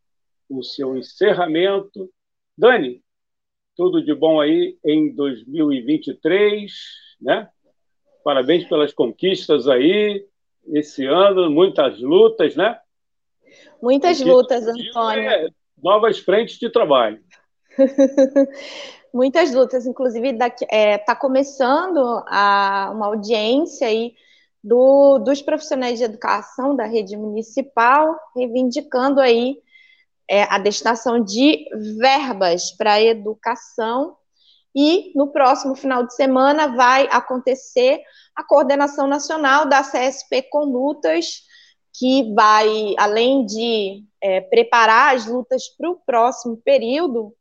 o 0.48 0.62
seu 0.62 0.96
encerramento. 0.96 2.10
Dani, 2.56 3.02
tudo 3.76 4.02
de 4.02 4.14
bom 4.14 4.40
aí 4.40 4.78
em 4.84 5.14
2023, 5.14 6.72
né? 7.20 7.50
Parabéns 8.24 8.66
pelas 8.66 8.94
conquistas 8.94 9.68
aí 9.68 10.26
esse 10.72 11.04
ano, 11.04 11.50
muitas 11.50 12.00
lutas, 12.00 12.56
né? 12.56 12.78
Muitas 13.80 14.20
lutas, 14.20 14.66
Antônio. 14.66 15.30
É, 15.30 15.48
novas 15.82 16.18
frentes 16.18 16.58
de 16.58 16.70
trabalho. 16.70 17.20
muitas 19.16 19.54
lutas, 19.54 19.86
inclusive 19.86 20.28
está 20.28 20.52
é, 20.70 20.98
tá 20.98 21.16
começando 21.16 22.22
a, 22.26 22.90
uma 22.94 23.06
audiência 23.06 23.86
aí 23.86 24.14
do, 24.62 25.18
dos 25.18 25.40
profissionais 25.40 25.98
de 25.98 26.04
educação 26.04 26.76
da 26.76 26.84
rede 26.84 27.16
municipal, 27.16 28.14
reivindicando 28.36 29.18
aí 29.18 29.56
é, 30.28 30.42
a 30.42 30.58
destinação 30.58 31.18
de 31.22 31.64
verbas 31.98 32.72
para 32.72 32.94
a 32.94 33.02
educação. 33.02 34.16
E 34.74 35.12
no 35.14 35.28
próximo 35.28 35.74
final 35.74 36.06
de 36.06 36.14
semana 36.14 36.76
vai 36.76 37.08
acontecer 37.10 38.02
a 38.34 38.44
coordenação 38.44 39.06
nacional 39.06 39.66
da 39.66 39.82
CSP 39.82 40.42
Condutas, 40.50 41.45
que 41.98 42.34
vai, 42.34 42.94
além 42.98 43.44
de 43.46 44.04
é, 44.20 44.40
preparar 44.40 45.14
as 45.14 45.26
lutas 45.26 45.68
para 45.68 45.90
o 45.90 45.96
próximo 45.96 46.56
período, 46.58 47.34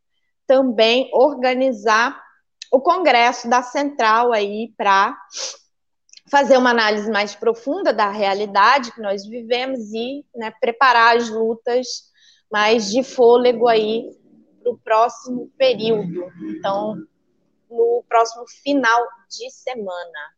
também 0.47 1.09
organizar 1.13 2.23
o 2.71 2.79
congresso 2.79 3.49
da 3.49 3.61
Central 3.61 4.31
aí 4.31 4.73
para 4.77 5.17
fazer 6.29 6.57
uma 6.57 6.71
análise 6.71 7.11
mais 7.11 7.35
profunda 7.35 7.93
da 7.93 8.09
realidade 8.09 8.91
que 8.93 9.01
nós 9.01 9.25
vivemos 9.25 9.93
e 9.93 10.25
né, 10.35 10.51
preparar 10.59 11.17
as 11.17 11.29
lutas 11.29 11.87
mais 12.51 12.89
de 12.89 13.03
fôlego 13.03 13.67
aí 13.67 14.09
para 14.61 14.71
o 14.71 14.77
próximo 14.77 15.51
período. 15.57 16.31
Então, 16.49 16.95
no 17.69 18.03
próximo 18.07 18.45
final 18.63 19.05
de 19.29 19.49
semana. 19.51 20.33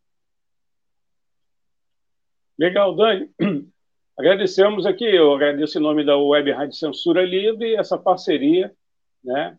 Legal, 2.58 2.96
Dani. 2.96 3.32
Agradecemos 4.18 4.88
aqui, 4.88 5.06
eu 5.06 5.32
agradeço 5.32 5.78
em 5.78 5.82
nome 5.82 6.04
da 6.04 6.18
Web 6.18 6.52
Rádio 6.52 6.76
Censura 6.76 7.24
Livre, 7.24 7.76
essa 7.76 8.00
parceria 8.00 8.74
né, 9.24 9.56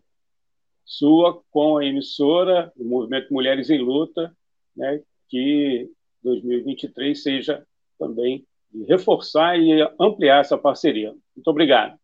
sua 0.83 1.41
com 1.49 1.77
a 1.77 1.85
emissora 1.85 2.69
do 2.75 2.83
Movimento 2.83 3.33
Mulheres 3.33 3.69
em 3.69 3.77
Luta, 3.77 4.35
né, 4.75 5.01
que 5.29 5.89
2023 6.21 7.23
seja 7.23 7.65
também 7.97 8.45
reforçar 8.85 9.57
e 9.57 9.81
ampliar 9.97 10.41
essa 10.41 10.57
parceria. 10.57 11.15
Muito 11.33 11.47
obrigado. 11.47 11.97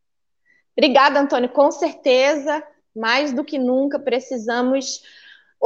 Obrigada, 0.78 1.20
Antônio. 1.20 1.50
Com 1.50 1.70
certeza, 1.72 2.64
mais 2.96 3.34
do 3.34 3.44
que 3.44 3.60
nunca, 3.60 4.00
precisamos 4.00 5.04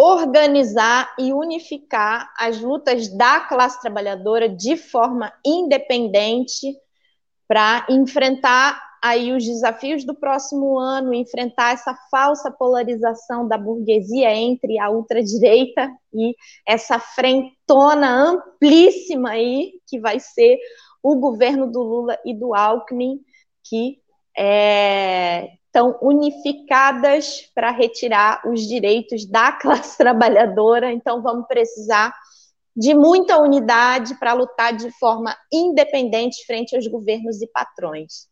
organizar 0.02 1.14
e 1.20 1.34
unificar 1.34 2.32
as 2.38 2.62
lutas 2.62 3.10
da 3.18 3.42
classe 3.42 3.82
trabalhadora 3.82 4.48
de 4.48 4.78
forma 4.78 5.30
independente 5.46 6.74
para 7.46 7.86
enfrentar 7.90 8.82
aí 9.04 9.34
os 9.34 9.44
desafios 9.44 10.06
do 10.06 10.16
próximo 10.16 10.80
ano, 10.80 11.14
enfrentar 11.14 11.74
essa 11.74 11.94
falsa 12.10 12.50
polarização 12.50 13.46
da 13.46 13.58
burguesia 13.58 14.34
entre 14.34 14.80
a 14.80 14.90
ultradireita 14.90 15.92
e 16.14 16.34
essa 16.66 16.98
frentona 16.98 18.10
amplíssima 18.10 19.32
aí 19.32 19.74
que 19.86 20.00
vai 20.00 20.18
ser 20.18 20.58
o 21.04 21.18
governo 21.18 21.70
do 21.70 21.84
Lula 21.84 22.18
e 22.26 22.34
do 22.34 22.56
Alckmin, 22.56 23.20
que 23.66 24.00
é, 24.38 25.59
estão 25.70 25.98
unificadas 26.02 27.42
para 27.54 27.70
retirar 27.70 28.42
os 28.48 28.68
direitos 28.68 29.26
da 29.26 29.52
classe 29.62 29.98
trabalhadora. 29.98 30.92
Então, 30.92 31.22
vamos 31.22 31.48
precisar 31.48 32.14
de 32.76 32.94
muita 32.94 33.40
unidade 33.40 34.16
para 34.16 34.34
lutar 34.34 34.76
de 34.76 34.92
forma 34.92 35.36
independente 35.52 36.46
frente 36.46 36.76
aos 36.76 36.88
governos 36.88 37.42
e 37.42 37.48
patrões. 37.48 38.28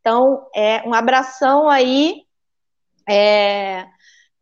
Então, 0.00 0.46
é 0.54 0.82
um 0.88 0.94
abração 0.94 1.68
aí 1.68 2.22
é, 3.08 3.86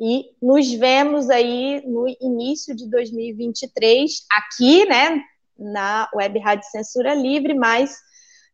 e 0.01 0.27
nos 0.41 0.73
vemos 0.73 1.29
aí 1.29 1.83
no 1.87 2.07
início 2.21 2.75
de 2.75 2.89
2023 2.89 4.11
aqui, 4.31 4.85
né, 4.87 5.21
na 5.59 6.09
Web 6.15 6.39
Rádio 6.39 6.71
Censura 6.71 7.15
Livre, 7.15 7.55
mas 7.55 7.97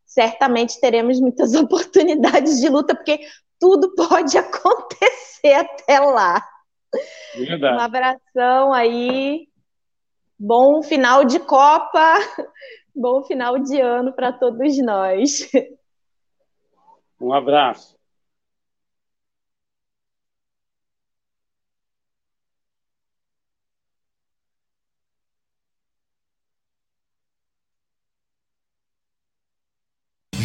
certamente 0.06 0.80
teremos 0.80 1.20
muitas 1.20 1.52
oportunidades 1.54 2.60
de 2.60 2.68
luta, 2.68 2.94
porque 2.94 3.20
tudo 3.58 3.94
pode 3.94 4.36
acontecer 4.38 5.54
até 5.54 6.00
lá. 6.00 6.42
Verdade. 7.34 7.76
Um 7.76 7.80
abração 7.80 8.72
aí, 8.72 9.48
bom 10.38 10.82
final 10.82 11.24
de 11.24 11.40
Copa, 11.40 12.14
bom 12.94 13.22
final 13.24 13.58
de 13.58 13.80
ano 13.80 14.12
para 14.12 14.32
todos 14.32 14.78
nós. 14.78 15.50
Um 17.20 17.32
abraço. 17.32 17.93